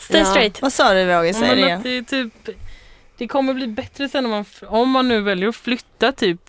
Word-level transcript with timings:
Stay 0.00 0.20
Ja. 0.20 0.24
straight. 0.26 0.62
Vad 0.62 0.72
sa 0.72 0.94
du? 0.94 1.00
Ja, 1.00 1.32
Säg 1.32 1.48
det 1.48 1.56
igen. 1.62 1.78
att 1.78 1.84
det, 1.84 1.96
är 1.96 2.02
typ, 2.02 2.48
det 3.16 3.28
kommer 3.28 3.54
bli 3.54 3.66
bättre 3.66 4.08
sen 4.08 4.24
om 4.24 4.30
man, 4.30 4.44
om 4.66 4.90
man 4.90 5.08
nu 5.08 5.20
väljer 5.20 5.48
att 5.48 5.56
flytta 5.56 6.12
typ 6.12 6.40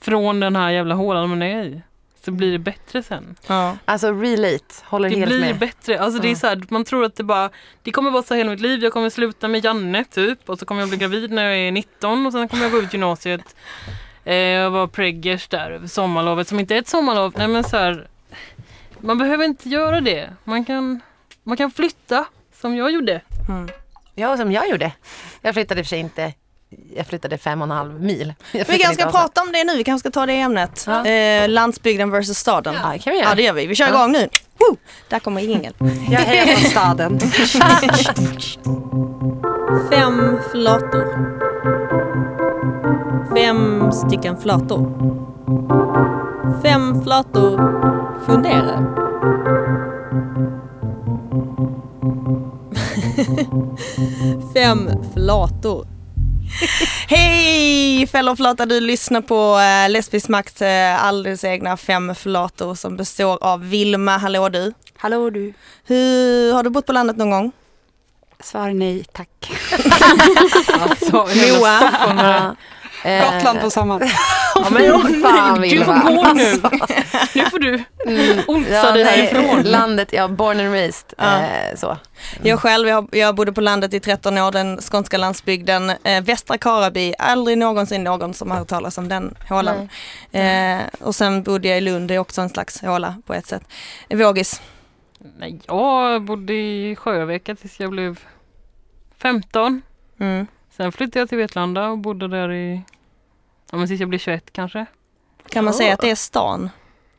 från 0.00 0.40
den 0.40 0.56
här 0.56 0.70
jävla 0.70 0.94
hålan 0.94 1.28
man 1.28 1.42
är 1.42 1.64
i. 1.64 1.80
Så 2.24 2.30
blir 2.30 2.52
det 2.52 2.58
bättre 2.58 3.02
sen. 3.02 3.36
Ja. 3.46 3.76
Alltså 3.84 4.12
relate, 4.12 4.74
håller 4.84 5.08
Det 5.10 5.16
helt 5.16 5.28
blir 5.28 5.40
med. 5.40 5.58
bättre. 5.58 6.00
Alltså 6.00 6.22
det 6.22 6.30
är 6.30 6.34
så 6.34 6.46
här, 6.46 6.62
man 6.68 6.84
tror 6.84 7.04
att 7.04 7.16
det 7.16 7.22
bara, 7.24 7.50
det 7.82 7.90
kommer 7.92 8.10
vara 8.10 8.22
så 8.22 8.34
hela 8.34 8.50
mitt 8.50 8.60
liv. 8.60 8.82
Jag 8.82 8.92
kommer 8.92 9.10
sluta 9.10 9.48
med 9.48 9.64
Janne 9.64 10.04
typ 10.04 10.48
och 10.48 10.58
så 10.58 10.66
kommer 10.66 10.80
jag 10.82 10.88
bli 10.88 10.98
gravid 10.98 11.30
när 11.30 11.44
jag 11.44 11.56
är 11.58 11.72
19 11.72 12.26
och 12.26 12.32
sen 12.32 12.48
kommer 12.48 12.62
jag 12.62 12.72
gå 12.72 12.78
ut 12.78 12.92
gymnasiet 12.92 13.56
eh, 14.24 14.64
och 14.66 14.72
vara 14.72 14.88
preggers 14.88 15.48
där 15.48 15.70
över 15.70 15.86
sommarlovet 15.86 16.48
som 16.48 16.60
inte 16.60 16.74
är 16.74 16.78
ett 16.78 16.88
sommarlov. 16.88 17.32
Nej 17.36 17.48
men 17.48 17.64
så 17.64 17.76
här, 17.76 18.08
man 19.00 19.18
behöver 19.18 19.44
inte 19.44 19.68
göra 19.68 20.00
det. 20.00 20.30
Man 20.44 20.64
kan, 20.64 21.00
man 21.42 21.56
kan 21.56 21.70
flytta 21.70 22.24
som 22.60 22.76
jag 22.76 22.90
gjorde. 22.90 23.20
Mm. 23.48 23.68
Ja, 24.14 24.36
som 24.36 24.52
jag 24.52 24.68
gjorde. 24.70 24.92
Jag 25.42 25.54
flyttade 25.54 25.80
i 25.80 25.82
och 25.82 25.86
för 25.86 25.88
sig 25.88 25.98
inte, 25.98 26.32
jag 26.96 27.06
flyttade 27.06 27.38
fem 27.38 27.60
och 27.62 27.66
en 27.66 27.70
halv 27.70 28.00
mil. 28.00 28.34
Vi 28.52 28.64
kanske 28.64 28.94
ska 28.94 29.10
prata 29.10 29.42
om 29.42 29.52
det 29.52 29.64
nu, 29.64 29.76
vi 29.76 29.84
kanske 29.84 30.10
ska 30.10 30.20
ta 30.20 30.26
det 30.26 30.40
ämnet. 30.40 30.84
Ja. 30.86 31.06
Eh, 31.06 31.48
landsbygden 31.48 32.10
versus 32.10 32.38
staden. 32.38 32.74
Ja, 32.82 32.88
det 32.92 32.98
kan 32.98 33.12
vi 33.12 33.18
Ja 33.18 33.24
göra. 33.24 33.34
det 33.34 33.42
gör 33.42 33.52
vi, 33.52 33.66
vi 33.66 33.74
kör 33.74 33.84
Ja. 33.88 33.94
igång 33.94 34.12
nu. 34.12 34.28
Woo! 34.58 34.76
Där 35.08 35.18
kommer 35.18 35.42
ingen. 35.42 35.72
Jag 36.10 36.20
hejar 36.20 36.54
på 36.54 36.60
staden. 36.60 37.20
Fem 39.90 40.38
flator. 40.52 41.38
Fem 43.36 43.92
stycken 43.92 44.40
flator. 44.40 44.92
Fem 46.62 47.02
flator 47.02 47.56
funderar. 48.26 49.07
Fem 54.68 54.90
flator. 55.14 55.86
Hej 57.08 58.06
fällorflata, 58.06 58.66
du 58.66 58.80
lyssnar 58.80 59.20
på 59.20 59.58
eh, 59.58 59.90
Lesbisk 59.90 60.28
makt, 60.28 60.62
eh, 60.62 61.04
alldeles 61.04 61.44
egna 61.44 61.76
fem 61.76 62.14
flator 62.14 62.74
som 62.74 62.96
består 62.96 63.38
av 63.40 63.68
Vilma, 63.68 64.18
hallå 64.18 64.48
du. 64.48 64.72
Hallå 64.96 65.30
du. 65.30 65.52
Hur, 65.84 66.52
har 66.52 66.62
du 66.62 66.70
bott 66.70 66.86
på 66.86 66.92
landet 66.92 67.16
någon 67.16 67.30
gång? 67.30 67.52
Svar 68.40 68.70
nej 68.70 69.04
tack. 69.12 69.28
Alltså, 70.80 71.16
Moa. 71.16 72.56
Eh, 73.04 73.32
Gotland 73.34 73.60
på 73.60 73.70
sommaren. 73.70 74.08
Ja, 74.54 74.66
men, 74.70 75.22
Fan, 75.22 75.60
du 75.60 75.84
får 75.84 76.14
gå 76.16 76.32
nu. 76.32 76.52
Nu 77.34 77.44
får 77.50 77.58
du 77.58 77.84
Mm, 78.06 78.64
ja, 78.70 78.92
dig 78.92 79.04
härifrån. 79.04 79.62
Landet, 79.62 80.12
ja, 80.12 80.28
born 80.28 80.60
and 80.60 80.72
raised. 80.72 81.14
Ja. 81.18 81.38
Eh, 81.38 81.76
så. 81.76 81.96
Jag 82.42 82.60
själv, 82.60 82.88
jag, 82.88 83.08
jag 83.12 83.34
bodde 83.34 83.52
på 83.52 83.60
landet 83.60 83.94
i 83.94 84.00
13 84.00 84.38
år, 84.38 84.52
den 84.52 84.80
skånska 84.80 85.18
landsbygden. 85.18 85.90
Eh, 85.90 86.22
Västra 86.22 86.58
Karaby, 86.58 87.14
aldrig 87.18 87.58
någonsin 87.58 88.04
någon 88.04 88.34
som 88.34 88.50
har 88.50 88.58
hört 88.58 88.68
talas 88.68 88.98
om 88.98 89.08
den 89.08 89.34
hålan. 89.48 89.88
Eh, 90.32 90.78
och 91.00 91.14
sen 91.14 91.42
bodde 91.42 91.68
jag 91.68 91.78
i 91.78 91.80
Lund, 91.80 92.08
det 92.08 92.14
är 92.14 92.18
också 92.18 92.40
en 92.40 92.48
slags 92.48 92.82
håla 92.82 93.14
på 93.26 93.34
ett 93.34 93.46
sätt. 93.46 93.62
Vågis, 94.10 94.60
Nej, 95.38 95.60
jag 95.66 96.22
bodde 96.22 96.52
i 96.52 96.96
Sjöveka 96.96 97.54
tills 97.54 97.80
jag 97.80 97.90
blev 97.90 98.18
15. 99.18 99.82
mm. 100.20 100.46
Sen 100.78 100.92
flyttade 100.92 101.18
jag 101.18 101.28
till 101.28 101.38
Vetlanda 101.38 101.88
och 101.88 101.98
bodde 101.98 102.28
där 102.28 102.52
i, 102.52 102.82
ja 103.70 103.78
men 103.78 103.86
tills 103.88 104.00
jag 104.00 104.08
blev 104.08 104.18
21 104.18 104.52
kanske. 104.52 104.86
kan 105.48 105.64
man 105.64 105.72
Ja. 105.74 105.78
säga 105.78 105.94
att 105.94 106.00
det 106.00 106.10
är 106.10 106.14
stan? 106.14 106.70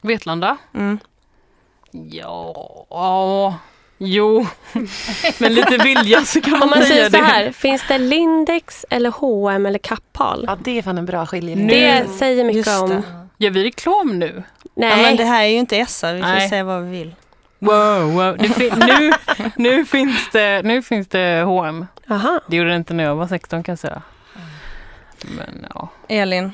Vetlanda? 0.02 0.58
Mm. 0.76 1.00
Ja, 1.92 2.86
ja, 2.90 3.58
jo. 3.98 4.46
Med 5.40 5.52
lite 5.52 5.78
vilja 5.78 6.22
så 6.22 6.42
kan 6.42 6.52
man, 6.52 6.64
Om 6.64 6.70
man 6.70 6.78
säga 6.82 6.88
säger 6.88 7.10
så 7.10 7.18
det. 7.18 7.24
här, 7.24 7.52
finns 7.52 7.84
det 7.88 7.98
Lindex 7.98 8.86
eller 8.90 9.12
H&M 9.12 9.66
eller 9.66 9.80
Kappahl? 9.80 10.44
Ja, 10.48 10.58
det 10.64 10.78
är 10.78 10.82
fan 10.82 10.98
en 10.98 11.06
bra 11.06 11.26
skiljelinje. 11.26 11.92
Det 12.02 12.04
Nu- 12.08 12.18
säger 12.18 12.44
mycket 12.44 12.68
Just 12.68 12.82
om... 12.82 12.90
det. 12.90 13.04
Gör 13.38 13.52
vi 13.52 13.64
reklam 13.64 14.20
nu? 14.20 14.44
Ja, 14.64 14.70
Nej, 14.74 15.04
men 15.04 15.16
det 15.16 15.24
här 15.24 15.44
är 15.44 15.48
ju 15.48 15.58
inte 15.58 15.86
SR, 15.86 16.14
vi 16.14 16.22
får 16.22 16.28
Nej. 16.30 16.50
säga 16.50 16.64
vad 16.64 16.84
vi 16.84 16.90
vill. 16.90 17.16
Wow, 17.60 18.14
wow. 18.14 18.38
Det 18.38 18.50
fin- 18.50 18.74
nu, 18.88 19.12
nu, 19.56 19.86
finns 19.86 20.30
det, 20.32 20.62
nu 20.66 20.82
finns 20.82 21.08
det 21.08 21.42
H&M. 21.46 21.86
Aha. 22.10 22.40
Det 22.48 22.56
gjorde 22.58 22.70
det 22.70 22.76
inte 22.76 22.94
när 22.94 23.04
jag 23.04 23.16
var 23.16 23.28
16 23.28 23.64
kan 23.64 23.72
jag 23.72 23.80
säga. 23.80 24.02
Men 25.38 25.66
ja. 25.74 25.88
Elin, 26.08 26.52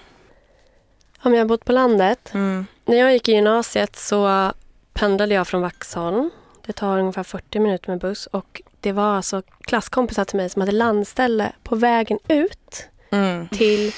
Om 1.23 1.33
jag 1.33 1.39
har 1.39 1.45
bott 1.45 1.65
på 1.65 1.71
landet. 1.71 2.31
mm. 2.33 2.65
När 2.85 2.97
jag 2.97 3.13
gick 3.13 3.29
i 3.29 3.31
gymnasiet 3.31 3.95
så 3.95 4.51
pendlade 4.93 5.33
jag 5.35 5.47
från 5.47 5.61
Vaxholm. 5.61 6.29
Det 6.65 6.73
tar 6.73 6.99
ungefär 6.99 7.23
40 7.23 7.59
minuter 7.59 7.89
med 7.89 7.99
buss 7.99 8.25
och 8.27 8.61
det 8.79 8.91
var 8.91 9.15
alltså 9.15 9.41
klasskompisar 9.61 10.25
till 10.25 10.37
mig 10.37 10.49
som 10.49 10.61
hade 10.61 10.71
landställe 10.71 11.51
på 11.63 11.75
vägen 11.75 12.19
ut 12.27 12.87
Mm. 13.09 13.47
till 13.47 13.91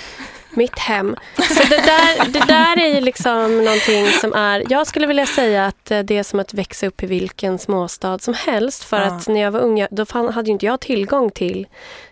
mitt 0.57 0.79
hem. 0.79 1.15
Så 1.35 1.63
det 1.69 1.75
där, 1.81 2.25
det 2.31 2.39
där 2.47 2.79
är 2.79 2.87
ju 2.95 3.01
liksom 3.01 3.57
någonting 3.65 4.07
som 4.21 4.33
är... 4.33 4.63
Jag 4.69 4.87
skulle 4.87 5.07
vilja 5.07 5.25
säga 5.25 5.65
att 5.65 5.91
eh, 5.91 5.99
det 5.99 6.17
är 6.17 6.23
som 6.23 6.39
att 6.39 6.53
växa 6.53 6.87
upp 6.87 7.03
i 7.03 7.05
vilken 7.05 7.59
småstad 7.59 8.19
som 8.19 8.33
helst. 8.33 8.83
För 8.83 8.97
Ja. 9.01 9.03
att 9.07 9.27
när 9.27 9.41
jag 9.41 9.51
var 9.51 9.59
ung, 9.59 9.87
då 9.91 10.05
fan, 10.05 10.29
hade 10.33 10.47
ju 10.47 10.51
inte 10.53 10.65
jag 10.65 10.79
tillgång 10.79 11.31
till, 11.31 11.67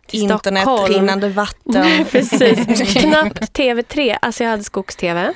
till 0.07 0.19
Internet, 0.31 0.61
Stockholm. 0.63 0.93
rinnande 0.93 1.29
vatten. 1.29 1.61
Nej, 1.81 2.05
precis. 2.11 2.93
Knappt 3.01 3.39
TV3. 3.57 4.17
Alltså 4.21 4.43
jag 4.43 4.51
hade 4.51 4.63
skogs-TV. 4.63 5.33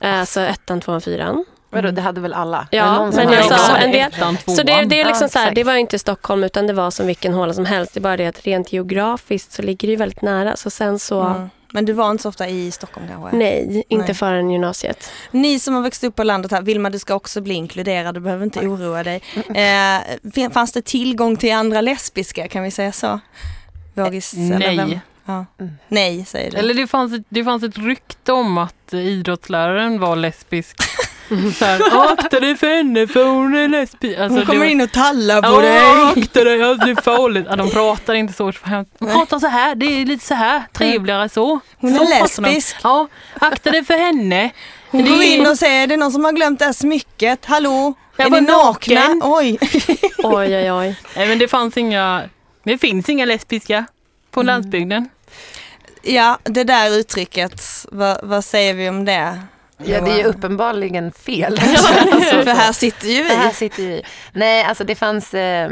Alltså 0.00 0.40
ettan, 0.40 0.80
tvåan, 0.80 1.00
fyran. 1.00 1.44
Vadå, 1.70 1.90
det 1.90 2.00
hade 2.02 2.20
väl 2.20 2.34
alla? 2.34 2.68
Ja, 2.70 3.10
men 3.14 3.32
jag 3.32 3.44
sa 3.60 3.76
en 3.76 3.92
del- 3.92 4.12
Så 4.56 4.62
det, 4.62 4.84
det 4.84 5.00
är 5.00 5.04
liksom 5.04 5.24
Ja, 5.24 5.28
så 5.28 5.38
här, 5.38 5.50
det 5.54 5.64
var 5.64 5.74
inte 5.74 5.98
Stockholm 5.98 6.44
utan 6.44 6.66
det 6.66 6.72
var 6.72 6.90
som 6.90 7.06
vilken 7.06 7.32
håla 7.34 7.54
som 7.54 7.64
helst. 7.66 7.94
Det 7.94 7.98
är 7.98 8.02
bara 8.02 8.16
det 8.16 8.26
att 8.26 8.46
rent 8.46 8.72
geografiskt 8.72 9.52
så 9.52 9.62
ligger 9.62 9.88
det 9.88 9.90
ju 9.92 9.96
väldigt 9.96 10.22
nära. 10.22 10.56
Så 10.56 10.70
sen 10.70 10.98
så, 10.98 11.20
Mm. 11.20 11.50
Men 11.72 11.84
du 11.84 11.92
var 11.92 12.10
inte 12.10 12.22
så 12.22 12.28
ofta 12.28 12.48
i 12.48 12.70
Stockholm 12.70 13.08
kanske? 13.08 13.36
nej, 13.36 13.84
inte 13.88 14.06
Nej. 14.06 14.14
förrän 14.14 14.50
gymnasiet. 14.50 15.10
Ni 15.30 15.58
som 15.58 15.74
har 15.74 15.82
växt 15.82 16.04
upp 16.04 16.16
på 16.16 16.24
landet 16.24 16.52
här, 16.52 16.62
Vilma 16.62 16.90
du 16.90 16.98
ska 16.98 17.14
också 17.14 17.40
bli 17.40 17.54
inkluderad, 17.54 18.14
du 18.14 18.20
behöver 18.20 18.44
inte 18.44 18.60
oroa 18.60 19.02
dig. 19.02 19.22
Eh, 19.54 20.50
fanns 20.50 20.72
det 20.72 20.82
tillgång 20.82 21.36
till 21.36 21.52
andra 21.52 21.80
lesbiska, 21.80 22.48
kan 22.48 22.62
vi 22.62 22.70
säga 22.70 22.92
så? 22.92 23.20
Vågis? 23.94 24.34
eller 24.34 24.76
vem? 24.76 24.88
Nej. 24.88 25.00
Ja. 25.24 25.46
Mm. 25.60 25.72
Nej, 25.88 26.24
säger 26.24 26.50
du. 26.50 26.56
Eller 26.56 26.74
det 26.74 26.86
fanns, 26.86 27.12
ett, 27.12 27.22
det 27.28 27.44
fanns 27.44 27.62
ett 27.62 27.78
rykte 27.78 28.32
om 28.32 28.58
att 28.58 28.92
idrottsläraren 28.94 30.00
var 30.00 30.16
lesbisk. 30.16 30.76
Så 31.58 31.64
här, 31.64 31.80
akta 32.12 32.40
dig 32.40 32.56
för 32.56 32.66
henne 32.76 33.06
för 33.06 33.24
hon 33.26 33.54
är 33.56 33.68
lesbisk. 33.68 34.18
Alltså, 34.18 34.38
Hon 34.38 34.46
kommer 34.46 34.58
var- 34.58 34.66
in 34.66 34.80
och 34.80 34.92
tallar 34.92 35.42
på 35.42 35.48
Ja, 35.48 35.60
dig. 35.60 36.22
akta 36.22 36.44
dig, 36.44 36.62
alltså, 36.62 36.86
det 36.86 36.90
är 36.92 37.02
farligt. 37.02 37.46
Ja, 37.50 37.56
de 37.56 37.70
pratar 37.70 38.14
inte 38.14 38.32
så. 38.32 38.52
De 38.98 39.06
pratar 39.06 39.38
så 39.38 39.46
här, 39.46 39.74
det 39.74 39.86
är 39.86 40.06
lite 40.06 40.24
så 40.26 40.34
här, 40.34 40.62
trevligare 40.72 41.28
så. 41.28 41.60
Hon 41.76 41.94
så 41.94 42.02
är 42.02 42.22
lesbisk. 42.22 42.76
Ja, 42.82 43.08
akta 43.40 43.70
dig 43.70 43.84
för 43.84 43.94
henne. 43.94 44.50
Hon 44.90 45.02
Det 45.04 45.10
går 45.10 45.16
är- 45.22 45.34
in 45.36 45.46
och 45.46 45.58
säger, 45.58 45.86
det 45.86 45.94
är 45.94 45.98
någon 45.98 46.12
som 46.12 46.24
har 46.24 46.32
glömt 46.32 46.58
det 46.58 46.64
här 46.64 46.72
smycket, 46.72 47.44
hallå? 47.44 47.94
Jag 48.16 48.26
är 48.26 48.40
ni 48.40 48.46
nakna? 48.46 49.20
Oj. 49.22 49.58
Oj, 50.18 50.56
oj, 50.56 50.72
oj. 50.72 50.96
Nej 51.16 51.28
men 51.28 51.38
det 51.38 51.48
fanns 51.48 51.76
inga, 51.76 52.22
det 52.64 52.78
finns 52.78 53.08
inga 53.08 53.24
lesbiska 53.24 53.84
på 54.32 54.40
Mm. 54.40 54.46
landsbygden. 54.46 55.08
Ja, 56.02 56.38
det 56.42 56.64
där 56.64 56.90
uttrycket, 56.98 57.62
vad, 57.92 58.18
vad 58.22 58.44
säger 58.44 58.74
vi 58.74 58.88
om 58.88 59.04
det? 59.04 59.42
Ja, 59.84 60.00
det 60.00 60.10
är 60.12 60.16
ju 60.18 60.24
uppenbarligen 60.24 61.12
fel. 61.12 61.58
För 62.44 62.54
här 62.54 62.72
sitter 62.72 63.08
ju 63.08 63.22
Det 63.22 63.34
här 63.34 63.48
vi. 63.48 63.54
sitter 63.54 63.82
vi. 63.82 64.02
Nej, 64.32 64.64
alltså 64.64 64.84
det 64.84 64.94
fanns, 64.94 65.34
eh, 65.34 65.70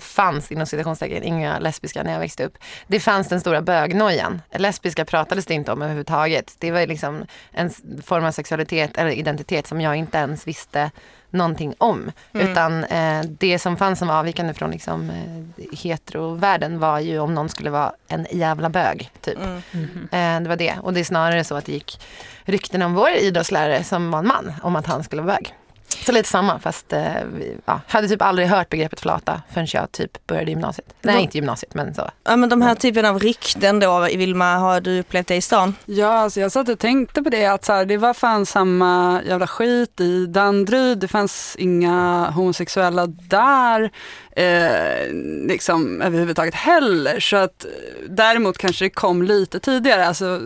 fanns 0.00 0.52
inom 0.52 0.66
citationstecken 0.66 1.22
inga 1.22 1.58
lesbiska 1.58 2.02
när 2.02 2.12
jag 2.12 2.20
växte 2.20 2.44
upp. 2.44 2.58
Det 2.86 3.00
fanns 3.00 3.28
den 3.28 3.40
stora 3.40 3.62
bögnojan. 3.62 4.42
Lesbiska 4.54 5.04
pratades 5.04 5.46
det 5.46 5.54
inte 5.54 5.72
om 5.72 5.82
överhuvudtaget. 5.82 6.54
Det 6.58 6.70
var 6.70 6.80
ju 6.80 6.86
liksom 6.86 7.24
en 7.52 7.70
form 8.04 8.24
av 8.24 8.32
sexualitet 8.32 8.98
eller 8.98 9.10
identitet 9.10 9.66
som 9.66 9.80
jag 9.80 9.96
inte 9.96 10.18
ens 10.18 10.46
visste 10.46 10.90
någonting 11.34 11.74
om. 11.78 12.12
Mm. 12.32 12.48
Utan 12.48 12.84
eh, 12.84 13.22
det 13.38 13.58
som 13.58 13.76
fanns 13.76 13.98
som 13.98 14.08
var 14.08 14.14
avvikande 14.14 14.54
från 14.54 14.70
liksom, 14.70 15.10
eh, 15.10 15.78
heterovärlden 15.78 16.78
var 16.78 16.98
ju 16.98 17.18
om 17.18 17.34
någon 17.34 17.48
skulle 17.48 17.70
vara 17.70 17.92
en 18.08 18.26
jävla 18.30 18.68
bög. 18.68 19.10
Typ. 19.20 19.38
Mm. 19.72 20.08
Eh, 20.12 20.42
det 20.42 20.48
var 20.48 20.56
det. 20.56 20.74
Och 20.82 20.92
det 20.92 21.00
är 21.00 21.04
snarare 21.04 21.44
så 21.44 21.54
att 21.54 21.64
det 21.64 21.72
gick 21.72 22.00
rykten 22.44 22.82
om 22.82 22.94
vår 22.94 23.10
idrottslärare 23.10 23.84
som 23.84 24.10
var 24.10 24.18
en 24.18 24.26
man 24.26 24.52
om 24.62 24.76
att 24.76 24.86
han 24.86 25.04
skulle 25.04 25.22
vara 25.22 25.36
bög. 25.36 25.54
Så 26.02 26.12
lite 26.12 26.28
samma 26.28 26.58
fast 26.58 26.92
eh, 26.92 27.00
vi 27.34 27.56
ja, 27.64 27.80
hade 27.88 28.08
typ 28.08 28.22
aldrig 28.22 28.48
hört 28.48 28.68
begreppet 28.68 29.00
flata 29.00 29.42
förrän 29.52 29.66
jag 29.72 29.92
typ 29.92 30.26
började 30.26 30.50
gymnasiet. 30.50 30.94
Nej 31.02 31.14
Då- 31.14 31.20
inte 31.20 31.38
gymnasiet 31.38 31.74
men 31.74 31.94
så. 31.94 32.10
Ja 32.24 32.36
men 32.36 32.48
de 32.48 32.62
här 32.62 32.74
typen 32.74 33.04
av 33.04 33.18
rykten 33.18 33.80
då, 33.80 34.00
Vilma, 34.14 34.54
har 34.56 34.80
du 34.80 35.00
upplevt 35.00 35.26
det 35.26 35.36
i 35.36 35.40
stan? 35.40 35.74
Ja, 35.84 36.08
alltså 36.08 36.40
jag 36.40 36.52
satt 36.52 36.68
och 36.68 36.78
tänkte 36.78 37.22
på 37.22 37.30
det 37.30 37.46
att 37.46 37.64
så 37.64 37.72
här, 37.72 37.84
det 37.84 37.96
var 37.96 38.14
fan 38.14 38.46
samma 38.46 39.20
jävla 39.26 39.46
skit 39.46 40.00
i 40.00 40.26
Danderyd. 40.26 40.98
Det 40.98 41.08
fanns 41.08 41.56
inga 41.58 42.30
homosexuella 42.30 43.06
där 43.06 43.90
eh, 44.36 45.12
liksom 45.48 46.02
överhuvudtaget 46.02 46.54
heller. 46.54 47.20
Så 47.20 47.36
att 47.36 47.64
eh, 47.64 47.70
däremot 48.08 48.58
kanske 48.58 48.84
det 48.84 48.90
kom 48.90 49.22
lite 49.22 49.60
tidigare. 49.60 50.06
Alltså, 50.06 50.40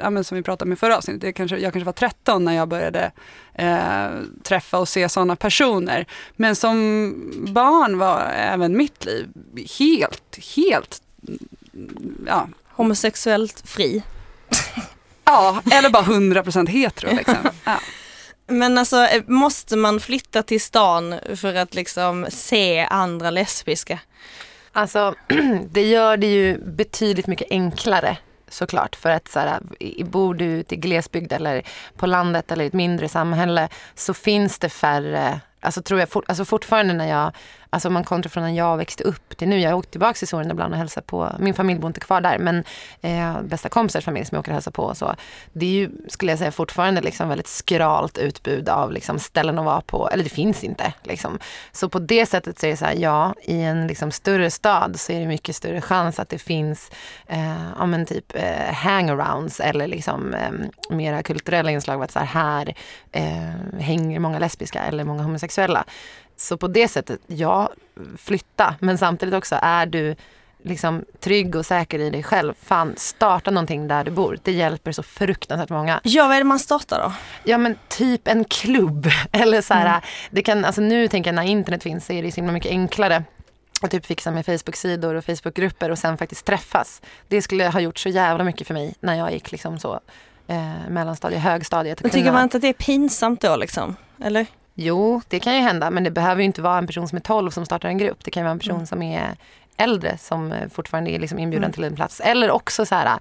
ja, 0.00 0.10
men 0.10 0.24
som 0.24 0.36
vi 0.36 0.42
pratade 0.42 0.68
om 0.68 0.72
i 0.72 0.76
förra 0.76 0.96
avsnittet, 0.96 1.22
jag 1.24 1.34
kanske 1.72 1.84
var 1.84 1.92
13 1.92 2.44
när 2.44 2.52
jag 2.52 2.68
började 2.68 3.12
eh, 3.54 4.10
träffa 4.42 4.78
och 4.78 4.88
se 4.88 5.08
sådana 5.08 5.36
personer. 5.36 6.06
Men 6.36 6.56
som 6.56 7.14
barn 7.48 7.98
var 7.98 8.20
även 8.34 8.76
mitt 8.76 9.04
liv 9.04 9.28
helt, 9.78 10.38
helt, 10.56 11.02
ja, 12.26 12.48
Homosexuellt 12.68 13.62
fri. 13.64 14.02
ja 15.24 15.62
eller 15.72 15.90
bara 15.90 16.02
100% 16.02 16.68
hetero 16.68 17.10
liksom. 17.16 17.36
Ja. 17.64 17.80
Men 18.46 18.78
alltså 18.78 18.96
eh, 18.96 19.22
måste 19.26 19.76
man 19.76 20.00
flytta 20.00 20.42
till 20.42 20.60
stan 20.60 21.14
för 21.36 21.54
att 21.54 21.74
liksom 21.74 22.26
se 22.30 22.86
andra 22.90 23.30
lesbiska? 23.30 23.98
Alltså, 24.72 25.14
det 25.70 25.82
gör 25.82 26.16
det 26.16 26.26
ju 26.26 26.58
betydligt 26.58 27.26
mycket 27.26 27.50
enklare 27.50 28.16
såklart. 28.52 28.96
För 28.96 29.10
att 29.10 29.28
så 29.28 29.38
här, 29.38 29.60
bor 30.04 30.34
du 30.34 30.44
ute 30.44 30.74
i 30.74 30.78
glesbygd 30.78 31.32
eller 31.32 31.62
på 31.96 32.06
landet 32.06 32.52
eller 32.52 32.64
i 32.64 32.66
ett 32.66 32.72
mindre 32.72 33.08
samhälle 33.08 33.68
så 33.94 34.14
finns 34.14 34.58
det 34.58 34.68
färre 34.68 35.40
Alltså 35.64 35.82
tror 35.82 36.00
jag 36.00 36.08
for, 36.08 36.24
alltså 36.28 36.44
fortfarande 36.44 36.94
när 36.94 37.08
jag, 37.08 37.32
alltså 37.72 37.88
om 37.88 37.94
man 37.94 38.04
kontra 38.04 38.30
från 38.30 38.44
när 38.44 38.50
jag 38.50 38.76
växte 38.76 39.04
upp 39.04 39.36
till 39.36 39.48
nu. 39.48 39.58
Jag 39.58 39.70
har 39.70 39.76
åkt 39.78 39.90
tillbaka 39.90 40.14
till 40.14 40.28
Soren 40.28 40.50
ibland 40.50 40.72
och 40.72 40.78
hälsat 40.78 41.06
på, 41.06 41.32
min 41.38 41.54
familj 41.54 41.80
bor 41.80 41.88
inte 41.88 42.00
kvar 42.00 42.20
där 42.20 42.38
men 42.38 42.64
eh, 43.00 43.42
bästa 43.42 43.68
kompisars 43.68 44.04
familj 44.04 44.26
som 44.26 44.36
jag 44.36 44.40
åker 44.40 44.50
och 44.50 44.54
hälsar 44.54 44.70
på 44.70 44.82
och 44.82 44.96
så. 44.96 45.14
Det 45.52 45.66
är 45.66 45.70
ju, 45.70 45.90
skulle 46.08 46.32
jag 46.32 46.38
säga, 46.38 46.52
fortfarande 46.52 47.00
liksom 47.00 47.28
väldigt 47.28 47.46
skralt 47.46 48.18
utbud 48.18 48.68
av 48.68 48.92
liksom 48.92 49.18
ställen 49.18 49.58
att 49.58 49.64
vara 49.64 49.80
på, 49.80 50.08
eller 50.10 50.24
det 50.24 50.30
finns 50.30 50.64
inte 50.64 50.92
liksom. 51.02 51.38
Så 51.72 51.88
på 51.88 51.98
det 51.98 52.26
sättet 52.26 52.58
så 52.58 52.66
är 52.66 52.70
det 52.70 52.76
så 52.76 52.84
här, 52.84 52.94
ja, 52.94 53.34
i 53.42 53.62
en 53.62 53.86
liksom 53.86 54.10
större 54.10 54.50
stad 54.50 55.00
så 55.00 55.12
är 55.12 55.20
det 55.20 55.26
mycket 55.26 55.56
större 55.56 55.80
chans 55.80 56.20
att 56.20 56.28
det 56.28 56.38
finns, 56.38 56.90
eh, 57.26 57.70
ja 57.78 57.86
men 57.86 58.06
typ 58.06 58.32
eh, 58.34 58.74
hangarounds 58.74 59.60
eller 59.60 59.86
liksom 59.86 60.34
eh, 60.34 60.50
mera 60.96 61.22
kulturella 61.22 61.70
inslag 61.70 62.02
att 62.02 62.10
så 62.10 62.18
här, 62.18 62.26
här 62.26 62.74
eh, 63.12 63.80
hänger 63.80 64.18
många 64.18 64.38
lesbiska 64.38 64.82
eller 64.84 65.04
många 65.04 65.22
homosexuella. 65.22 65.84
Så 66.42 66.56
på 66.56 66.68
det 66.68 66.88
sättet, 66.88 67.20
ja, 67.26 67.70
flytta. 68.18 68.74
Men 68.80 68.98
samtidigt 68.98 69.34
också, 69.34 69.58
är 69.62 69.86
du 69.86 70.16
liksom 70.62 71.04
trygg 71.20 71.56
och 71.56 71.66
säker 71.66 71.98
i 71.98 72.10
dig 72.10 72.22
själv, 72.22 72.54
fan 72.62 72.94
starta 72.96 73.50
någonting 73.50 73.88
där 73.88 74.04
du 74.04 74.10
bor. 74.10 74.38
Det 74.42 74.52
hjälper 74.52 74.92
så 74.92 75.02
fruktansvärt 75.02 75.70
många. 75.70 76.00
Ja, 76.04 76.26
vad 76.26 76.36
är 76.36 76.40
det 76.40 76.44
man 76.44 76.58
startar 76.58 76.98
då? 76.98 77.12
Ja 77.44 77.58
men 77.58 77.78
typ 77.88 78.28
en 78.28 78.44
klubb. 78.44 79.08
Eller 79.32 79.60
så 79.60 79.74
här, 79.74 80.04
det 80.30 80.42
kan, 80.42 80.64
alltså 80.64 80.80
nu 80.80 81.08
tänker 81.08 81.28
jag 81.30 81.34
när 81.34 81.42
internet 81.42 81.82
finns 81.82 82.06
så 82.06 82.12
är 82.12 82.22
det 82.22 82.32
så 82.32 82.36
himla 82.36 82.52
mycket 82.52 82.70
enklare 82.70 83.24
att 83.82 83.90
typ 83.90 84.06
fixa 84.06 84.30
med 84.30 84.46
Facebook-sidor 84.46 85.14
och 85.14 85.24
Facebook-grupper 85.24 85.90
och 85.90 85.98
sen 85.98 86.18
faktiskt 86.18 86.46
träffas. 86.46 87.02
Det 87.28 87.42
skulle 87.42 87.68
ha 87.68 87.80
gjort 87.80 87.98
så 87.98 88.08
jävla 88.08 88.44
mycket 88.44 88.66
för 88.66 88.74
mig 88.74 88.94
när 89.00 89.14
jag 89.14 89.32
gick 89.32 89.52
liksom 89.52 89.78
så 89.78 90.00
eh, 90.46 90.88
mellanstadie, 90.88 91.38
högstadiet. 91.38 92.02
Men 92.02 92.10
tycker 92.10 92.32
man 92.32 92.42
inte 92.42 92.56
att 92.56 92.62
det 92.62 92.68
är 92.68 92.72
pinsamt 92.72 93.40
då 93.40 93.56
liksom? 93.56 93.96
Eller? 94.24 94.46
Jo, 94.74 95.20
det 95.28 95.40
kan 95.40 95.54
ju 95.54 95.60
hända, 95.60 95.90
men 95.90 96.04
det 96.04 96.10
behöver 96.10 96.40
ju 96.40 96.44
inte 96.46 96.62
vara 96.62 96.78
en 96.78 96.86
person 96.86 97.08
som 97.08 97.16
är 97.16 97.20
12 97.22 97.50
som 97.50 97.66
startar 97.66 97.88
en 97.88 97.98
grupp. 97.98 98.24
Det 98.24 98.30
kan 98.30 98.40
ju 98.40 98.44
vara 98.44 98.52
en 98.52 98.58
person 98.58 98.86
som 98.86 99.02
är 99.02 99.36
äldre 99.76 100.18
som 100.18 100.52
eh, 100.52 100.68
fortfarande 100.68 101.10
är 101.10 101.18
liksom 101.18 101.38
inbjuden 101.38 101.72
till 101.72 101.84
en 101.84 101.96
plats. 101.96 102.20
Eller 102.20 102.50
också 102.50 102.86
så 102.86 102.94
här, 102.94 103.18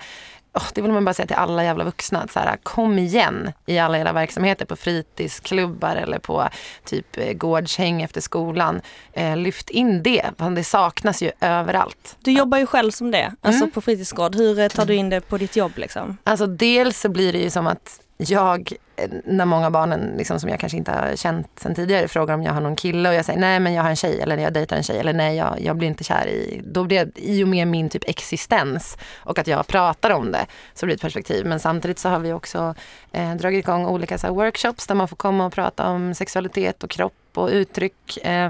åh, 0.53 0.63
det 0.75 0.81
vill 0.81 0.91
man 0.91 1.05
bara 1.05 1.13
säga 1.13 1.27
till 1.27 1.35
alla 1.35 1.63
jävla 1.63 1.83
vuxna, 1.83 2.27
så 2.27 2.39
här, 2.39 2.57
kom 2.63 2.99
igen 2.99 3.51
i 3.65 3.79
alla 3.79 3.97
era 3.99 4.13
verksamheter 4.13 4.65
på 4.65 4.75
fritidsklubbar 4.75 5.95
eller 5.95 6.19
på 6.19 6.49
typ 6.85 7.17
eh, 7.17 7.33
gårdshäng 7.33 8.01
efter 8.01 8.21
skolan. 8.21 8.81
Eh, 9.13 9.37
lyft 9.37 9.69
in 9.69 10.03
det, 10.03 10.29
det 10.55 10.63
saknas 10.63 11.21
ju 11.23 11.31
överallt. 11.41 12.17
Du 12.19 12.31
jobbar 12.31 12.57
ju 12.57 12.65
själv 12.65 12.91
som 12.91 13.11
det, 13.11 13.31
alltså 13.41 13.63
Mm. 13.63 13.71
på 13.71 13.81
fritidsgård. 13.81 14.35
Hur 14.35 14.59
eh, 14.59 14.67
tar 14.67 14.85
du 14.85 14.95
in 14.95 15.09
det 15.09 15.21
på 15.21 15.37
ditt 15.37 15.55
jobb 15.55 15.71
liksom? 15.75 16.17
Alltså 16.23 16.47
dels 16.47 16.99
så 16.99 17.09
blir 17.09 17.33
det 17.33 17.39
ju 17.39 17.49
som 17.49 17.67
att 17.67 17.99
jag, 18.17 18.73
Eh, 19.01 19.09
när 19.25 19.45
många 19.45 19.65
av 19.65 19.71
barnen 19.71 20.13
liksom, 20.17 20.39
som 20.39 20.49
jag 20.49 20.59
kanske 20.59 20.77
inte 20.77 20.91
har 20.91 21.15
känt 21.15 21.47
sen 21.61 21.75
tidigare 21.75 22.07
frågar 22.07 22.33
om 22.33 22.43
jag 22.43 22.53
har 22.53 22.61
någon 22.61 22.75
kille 22.75 23.09
och 23.09 23.15
jag 23.15 23.25
säger 23.25 23.39
nej 23.39 23.59
men 23.59 23.73
jag 23.73 23.83
har 23.83 23.89
en 23.89 23.95
tjej 23.95 24.21
eller 24.21 24.37
jag 24.37 24.53
dejtar 24.53 24.77
en 24.77 24.83
tjej 24.83 24.99
eller 24.99 25.13
nej 25.13 25.37
jag, 25.37 25.61
jag 25.61 25.75
blir 25.75 25.87
inte 25.87 26.03
kär 26.03 26.27
i, 26.27 26.61
då 26.65 26.83
blir 26.83 27.05
det 27.05 27.11
i 27.15 27.43
och 27.43 27.47
med 27.47 27.67
min 27.67 27.89
typ 27.89 28.09
existens 28.09 28.97
och 29.17 29.39
att 29.39 29.47
jag 29.47 29.67
pratar 29.67 30.09
om 30.09 30.31
det 30.31 30.45
så 30.73 30.85
blir 30.85 30.95
det 30.95 30.97
ett 30.97 31.01
perspektiv. 31.01 31.45
Men 31.45 31.59
samtidigt 31.59 31.99
så 31.99 32.09
har 32.09 32.19
vi 32.19 32.33
också 32.33 32.75
eh, 33.11 33.35
dragit 33.35 33.59
igång 33.59 33.85
olika 33.85 34.17
så 34.17 34.27
här, 34.27 34.33
workshops 34.33 34.87
där 34.87 34.95
man 34.95 35.07
får 35.07 35.15
komma 35.15 35.45
och 35.45 35.53
prata 35.53 35.87
om 35.87 36.13
sexualitet 36.13 36.83
och 36.83 36.89
kropp 36.89 37.13
och 37.33 37.49
uttryck. 37.49 38.17
Eh, 38.23 38.49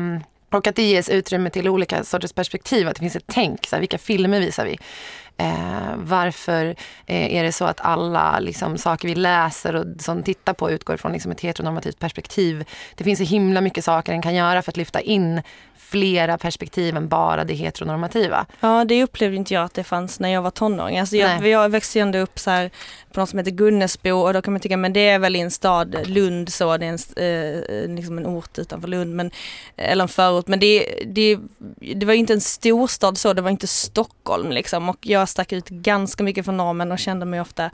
och 0.52 0.68
att 0.68 0.76
det 0.76 0.84
ges 0.84 1.10
utrymme 1.10 1.50
till 1.50 1.70
olika 1.70 2.04
sorters 2.04 2.34
perspektiv, 2.34 2.88
att 2.88 2.96
det 2.96 3.00
finns 3.00 3.16
ett 3.16 3.24
tänk. 3.28 3.68
Så 3.68 3.76
här, 3.76 3.80
vilka 3.80 3.98
filmer 3.98 4.40
visar 4.40 4.66
vi? 4.66 4.80
Eh, 5.42 5.96
varför 5.98 6.66
eh, 7.06 7.36
är 7.36 7.44
det 7.44 7.52
så 7.52 7.66
att 7.66 7.82
alla 7.82 8.40
liksom, 8.40 8.78
saker 8.78 9.08
vi 9.08 9.16
läser 9.16 9.76
och 9.76 9.86
som 10.00 10.24
tittar 10.24 10.54
på 10.54 10.72
utgår 10.72 10.98
från 10.98 11.12
liksom, 11.12 11.32
ett 11.32 11.42
heteronormativt 11.42 12.00
perspektiv? 12.00 12.66
Det 12.96 13.04
finns 13.04 13.20
så 13.20 13.26
himla 13.26 13.62
mycket 13.62 13.86
saker 13.86 14.14
en 14.14 14.22
kan 14.22 14.36
göra 14.36 14.62
för 14.62 14.72
att 14.72 14.78
lyfta 14.78 15.02
in 15.02 15.42
flera 15.92 16.38
perspektiv 16.38 16.98
än 16.98 17.08
bara 17.08 17.44
det 17.44 17.54
heteronormativa. 17.54 18.46
Ja, 18.60 18.86
det 18.86 19.04
upplevde 19.04 19.38
inte 19.38 19.54
jag 19.54 19.64
att 19.64 19.74
det 19.74 19.84
fanns 19.84 20.20
när 20.20 20.30
jag 20.30 20.42
var 20.42 20.52
tonåring. 20.52 21.00
Alltså 21.00 21.16
jag, 21.16 21.48
jag 21.48 21.70
växte 21.70 22.00
ju 22.00 22.02
ändå 22.02 22.20
upp 22.20 22.40
så 22.40 22.50
här 22.50 22.72
på 23.14 23.20
något 23.20 23.30
som 23.30 23.40
heter 23.40 23.52
Gunnesbo 23.52 24.12
och 24.12 24.34
då 24.34 24.42
kan 24.42 24.54
man 24.54 24.62
tycka 24.62 24.78
men 24.78 24.94
det 24.94 25.10
är 25.10 25.20
väl 25.20 25.36
i 25.36 25.40
en 25.40 25.52
stad, 25.52 25.96
Lund 26.08 26.54
så, 26.54 26.78
det 26.78 26.86
är 26.86 26.90
en, 26.90 27.90
eh, 27.90 27.96
liksom 27.96 28.18
en 28.18 28.26
ort 28.26 28.60
utanför 28.60 28.88
Lund, 28.88 29.16
men, 29.16 29.32
eller 29.76 30.04
en 30.04 30.08
förort. 30.08 30.48
Men 30.48 30.60
det, 30.60 30.86
det, 31.06 31.38
det 31.96 32.06
var 32.06 32.14
ju 32.14 32.20
inte 32.20 32.34
en 32.34 32.42
storstad 32.42 33.18
så, 33.18 33.34
det 33.34 33.42
var 33.42 33.50
inte 33.50 33.68
Stockholm 33.68 34.52
liksom. 34.52 34.90
Och 34.90 34.98
jag 35.02 35.30
stack 35.32 35.54
ut 35.54 35.70
ganska 35.70 36.24
mycket 36.24 36.46
från 36.46 36.58
normen 36.58 36.92
och 36.92 37.00
kände 37.00 37.26
mig 37.26 37.42
ofta 37.42 37.72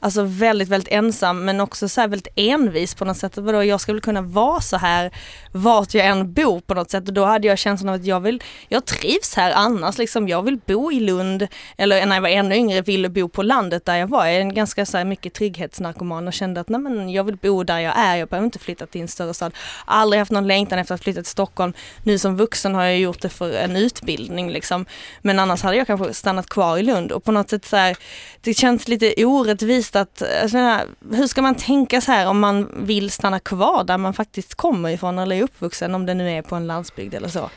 Alltså 0.00 0.22
väldigt, 0.22 0.68
väldigt 0.68 0.92
ensam 0.92 1.44
men 1.44 1.60
också 1.60 1.88
så 1.88 2.00
här 2.00 2.08
väldigt 2.08 2.32
envis 2.36 2.94
på 2.94 3.04
något 3.04 3.16
sätt. 3.16 3.36
Vadå, 3.36 3.64
jag 3.64 3.80
ska 3.80 3.92
väl 3.92 4.00
kunna 4.00 4.22
vara 4.22 4.60
så 4.60 4.76
här 4.76 5.10
vart 5.52 5.94
jag 5.94 6.06
än 6.06 6.32
bor 6.32 6.60
på 6.60 6.74
något 6.74 6.90
sätt 6.90 7.08
och 7.08 7.14
då 7.14 7.24
hade 7.24 7.46
jag 7.46 7.58
känslan 7.58 7.88
av 7.88 7.94
att 7.94 8.06
jag 8.06 8.20
vill, 8.20 8.42
jag 8.68 8.84
trivs 8.84 9.34
här 9.34 9.52
annars 9.52 9.98
liksom. 9.98 10.28
Jag 10.28 10.42
vill 10.42 10.58
bo 10.66 10.92
i 10.92 11.00
Lund 11.00 11.48
eller 11.76 12.06
när 12.06 12.16
jag 12.16 12.22
var 12.22 12.28
ännu 12.28 12.56
yngre 12.56 12.82
ville 12.82 13.08
bo 13.08 13.28
på 13.28 13.42
landet 13.42 13.84
där 13.84 13.96
jag 13.96 14.06
var. 14.06 14.26
Jag 14.26 14.36
är 14.36 14.40
en 14.40 14.54
ganska 14.54 14.86
så 14.86 14.98
här 14.98 15.04
mycket 15.04 15.34
trygghetsnarkoman 15.34 16.28
och 16.28 16.34
kände 16.34 16.60
att 16.60 16.68
nej 16.68 16.80
men 16.80 17.10
jag 17.10 17.24
vill 17.24 17.36
bo 17.36 17.64
där 17.64 17.78
jag 17.78 17.98
är. 17.98 18.16
Jag 18.16 18.28
behöver 18.28 18.44
inte 18.44 18.58
flytta 18.58 18.86
till 18.86 19.00
en 19.00 19.08
större 19.08 19.34
stad. 19.34 19.52
Aldrig 19.84 20.18
haft 20.18 20.30
någon 20.30 20.46
längtan 20.46 20.78
efter 20.78 20.94
att 20.94 21.02
flytta 21.02 21.22
till 21.22 21.30
Stockholm. 21.30 21.72
Nu 22.02 22.18
som 22.18 22.36
vuxen 22.36 22.74
har 22.74 22.84
jag 22.84 22.98
gjort 22.98 23.22
det 23.22 23.28
för 23.28 23.52
en 23.52 23.76
utbildning 23.76 24.50
liksom. 24.50 24.86
Men 25.22 25.38
annars 25.38 25.62
hade 25.62 25.76
jag 25.76 25.86
kanske 25.86 26.14
stannat 26.14 26.48
kvar 26.48 26.78
i 26.78 26.82
Lund 26.82 27.12
och 27.12 27.24
på 27.24 27.32
något 27.32 27.50
sätt 27.50 27.64
så 27.64 27.76
här, 27.76 27.96
det 28.40 28.54
känns 28.54 28.88
lite 28.88 29.24
orättvist 29.24 29.87
att, 29.96 30.22
alltså, 30.42 30.78
hur 31.12 31.26
ska 31.26 31.42
man 31.42 31.54
tänka 31.54 32.00
så 32.00 32.12
här 32.12 32.26
om 32.26 32.40
man 32.40 32.72
vill 32.76 33.10
stanna 33.10 33.40
kvar 33.40 33.84
där 33.84 33.98
man 33.98 34.14
faktiskt 34.14 34.54
kommer 34.54 34.90
ifrån 34.90 35.18
eller 35.18 35.36
är 35.36 35.42
uppvuxen 35.42 35.94
om 35.94 36.06
det 36.06 36.14
nu 36.14 36.30
är 36.30 36.42
på 36.42 36.56
en 36.56 36.66
landsbygd 36.66 37.14
eller 37.14 37.28
så. 37.28 37.50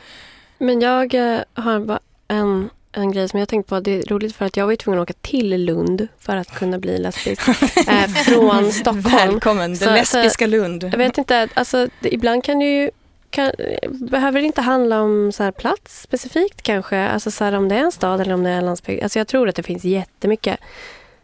Men 0.58 0.80
jag 0.80 1.14
eh, 1.14 1.40
har 1.54 1.80
bara 1.80 2.00
en, 2.28 2.70
en 2.92 3.12
grej 3.12 3.28
som 3.28 3.38
jag 3.38 3.48
tänkt 3.48 3.68
på. 3.68 3.80
Det 3.80 3.90
är 3.90 4.02
roligt 4.02 4.36
för 4.36 4.44
att 4.44 4.56
jag 4.56 4.66
var 4.66 4.76
tvungen 4.76 5.00
att 5.00 5.10
åka 5.10 5.18
till 5.20 5.64
Lund 5.64 6.08
för 6.18 6.36
att 6.36 6.54
kunna 6.54 6.78
bli 6.78 6.98
lesbisk. 6.98 7.48
eh, 7.88 8.08
från 8.08 8.72
Stockholm. 8.72 9.02
Välkommen, 9.02 9.74
det 9.74 9.90
lesbiska 9.90 10.46
Lund. 10.46 10.84
Jag 10.84 10.98
vet 10.98 11.18
inte, 11.18 11.48
alltså, 11.54 11.88
det, 12.00 12.14
ibland 12.14 12.44
kan 12.44 12.58
det 12.58 12.64
ju 12.64 12.90
kan, 13.32 13.52
behöver 13.90 14.40
det 14.40 14.46
inte 14.46 14.60
handla 14.60 15.02
om 15.02 15.32
så 15.32 15.42
här 15.42 15.50
plats 15.50 16.02
specifikt 16.02 16.62
kanske? 16.62 17.08
Alltså 17.08 17.30
så 17.30 17.44
här, 17.44 17.52
om 17.52 17.68
det 17.68 17.74
är 17.74 17.80
en 17.80 17.92
stad 17.92 18.20
eller 18.20 18.34
om 18.34 18.42
det 18.42 18.50
är 18.50 18.56
en 18.56 18.66
landsbygd. 18.66 19.02
Alltså 19.02 19.18
jag 19.18 19.28
tror 19.28 19.48
att 19.48 19.56
det 19.56 19.62
finns 19.62 19.84
jättemycket. 19.84 20.60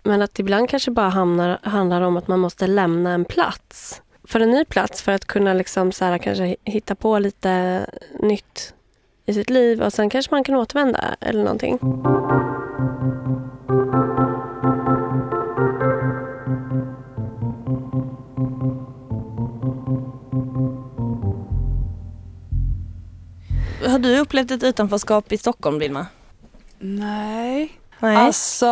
Men 0.08 0.22
att 0.22 0.38
ibland 0.38 0.68
kanske 0.68 0.90
bara 0.90 1.08
hamnar, 1.08 1.58
handlar 1.62 2.00
om 2.00 2.16
att 2.16 2.28
man 2.28 2.40
måste 2.40 2.66
lämna 2.66 3.10
en 3.10 3.24
plats. 3.24 4.02
För 4.24 4.40
en 4.40 4.50
ny 4.50 4.64
plats 4.64 5.02
för 5.02 5.12
att 5.12 5.24
kunna 5.24 5.54
liksom 5.54 5.92
så 5.92 6.04
här, 6.04 6.18
kanske 6.18 6.56
hitta 6.64 6.94
på 6.94 7.18
lite 7.18 7.86
nytt 8.20 8.74
i 9.26 9.34
sitt 9.34 9.50
liv 9.50 9.82
och 9.82 9.92
sen 9.92 10.10
kanske 10.10 10.34
man 10.34 10.44
kan 10.44 10.54
återvända 10.54 11.16
eller 11.20 11.44
någonting. 11.44 11.78
Har 23.86 23.98
du 23.98 24.18
upplevt 24.18 24.50
ett 24.50 24.62
utanförskap 24.62 25.32
i 25.32 25.38
Stockholm 25.38 25.78
Vilma? 25.78 26.06
Nej. 26.78 27.77
Nej. 28.00 28.16
Alltså, 28.16 28.66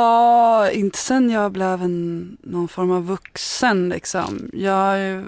inte 0.73 0.99
sen 0.99 1.31
jag 1.31 1.53
blev 1.53 1.83
en, 1.83 2.37
någon 2.43 2.69
form 2.69 2.91
av 2.91 3.07
vuxen 3.07 3.89
liksom. 3.89 4.51
Jag 4.53 4.99
är 4.99 5.17
eh, 5.19 5.23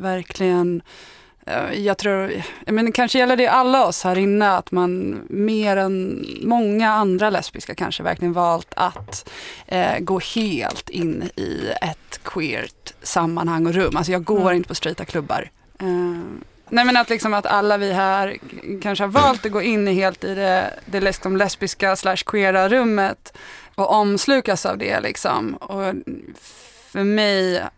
verkligen, 0.00 0.82
eh, 1.46 1.72
jag 1.80 1.98
tror, 1.98 2.32
menar, 2.72 2.90
kanske 2.92 3.18
gäller 3.18 3.36
det 3.36 3.46
alla 3.48 3.86
oss 3.86 4.04
här 4.04 4.18
inne 4.18 4.56
att 4.56 4.72
man 4.72 5.20
mer 5.30 5.76
än 5.76 6.26
många 6.42 6.90
andra 6.92 7.30
lesbiska 7.30 7.74
kanske 7.74 8.02
verkligen 8.02 8.32
valt 8.32 8.72
att 8.76 9.30
eh, 9.66 9.98
gå 9.98 10.20
helt 10.34 10.88
in 10.90 11.22
i 11.36 11.68
ett 11.82 12.20
queert 12.24 12.92
sammanhang 13.02 13.66
och 13.66 13.74
rum. 13.74 13.96
Alltså 13.96 14.12
jag 14.12 14.24
går 14.24 14.40
Mm. 14.40 14.56
inte 14.56 14.68
på 14.68 14.74
straighta 14.74 15.04
klubbar. 15.04 15.50
Eh, 15.80 15.86
Nej 16.72 16.84
men 16.84 16.96
att, 16.96 17.10
liksom 17.10 17.34
att 17.34 17.46
alla 17.46 17.76
vi 17.76 17.92
här 17.92 18.38
kanske 18.82 19.04
har 19.04 19.08
valt 19.08 19.46
att 19.46 19.52
gå 19.52 19.62
in 19.62 19.88
i 19.88 19.94
helt 19.94 20.24
i 20.24 20.34
det, 20.34 20.74
det 20.86 21.00
liksom 21.00 21.36
lesbiska 21.36 21.96
slash 21.96 22.16
queera 22.16 22.68
rummet 22.68 23.36
och 23.74 23.92
omslukas 23.92 24.66
av 24.66 24.78
det 24.78 25.00
liksom. 25.00 25.54
Och 25.54 25.94
för 26.90 27.04
mig 27.04 27.56
eh, 27.56 27.68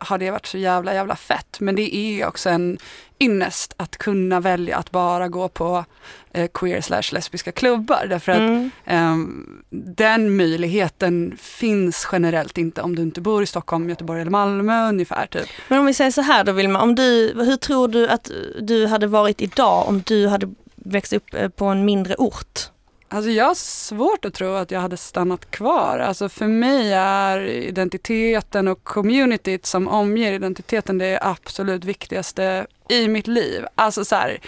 har 0.00 0.18
det 0.18 0.30
varit 0.30 0.46
så 0.46 0.58
jävla 0.58 0.94
jävla 0.94 1.16
fett. 1.16 1.60
Men 1.60 1.76
det 1.76 1.96
är 1.96 2.12
ju 2.12 2.26
också 2.26 2.50
en 2.50 2.78
ynnest 3.24 3.74
att 3.76 3.96
kunna 3.96 4.40
välja 4.40 4.76
att 4.76 4.90
bara 4.90 5.28
gå 5.28 5.48
på 5.48 5.84
eh, 6.32 6.48
queer 6.54 6.80
slash 6.80 7.02
lesbiska 7.12 7.52
klubbar. 7.52 8.06
Därför 8.08 8.32
att 8.32 8.38
Mm. 8.38 8.70
Ehm, 8.84 9.62
den 9.96 10.36
möjligheten 10.36 11.36
finns 11.40 12.08
generellt 12.12 12.58
inte 12.58 12.82
om 12.82 12.96
du 12.96 13.02
inte 13.02 13.20
bor 13.20 13.42
i 13.42 13.46
Stockholm, 13.46 13.88
Göteborg 13.88 14.20
eller 14.20 14.30
Malmö 14.30 14.88
ungefär. 14.88 15.26
Typ. 15.26 15.48
Men 15.68 15.78
om 15.78 15.86
vi 15.86 15.94
säger 15.94 16.10
så 16.10 16.22
här 16.22 16.44
då 16.44 16.52
Vilma, 16.52 16.82
om 16.82 16.94
du, 16.94 17.32
hur 17.36 17.56
tror 17.56 17.88
du 17.88 18.08
att 18.08 18.30
du 18.60 18.86
hade 18.86 19.06
varit 19.06 19.42
idag 19.42 19.88
om 19.88 20.02
du 20.06 20.28
hade 20.28 20.48
växt 20.74 21.12
upp 21.12 21.34
eh, 21.34 21.48
på 21.48 21.64
en 21.64 21.84
mindre 21.84 22.14
ort? 22.14 22.70
Alltså 23.14 23.30
jag 23.30 23.44
har 23.44 23.54
svårt 23.54 24.24
att 24.24 24.34
tro 24.34 24.54
att 24.54 24.70
jag 24.70 24.80
hade 24.80 24.96
stannat 24.96 25.50
kvar. 25.50 25.98
Alltså 25.98 26.28
för 26.28 26.46
mig 26.46 26.92
är 26.92 27.40
identiteten 27.40 28.68
och 28.68 28.84
communityt 28.84 29.66
som 29.66 29.88
omger 29.88 30.32
identiteten 30.32 30.98
det 30.98 31.18
absolut 31.22 31.84
viktigaste 31.84 32.66
i 32.88 33.08
mitt 33.08 33.26
liv. 33.26 33.66
Alltså 33.74 34.04
så 34.04 34.16
här, 34.16 34.38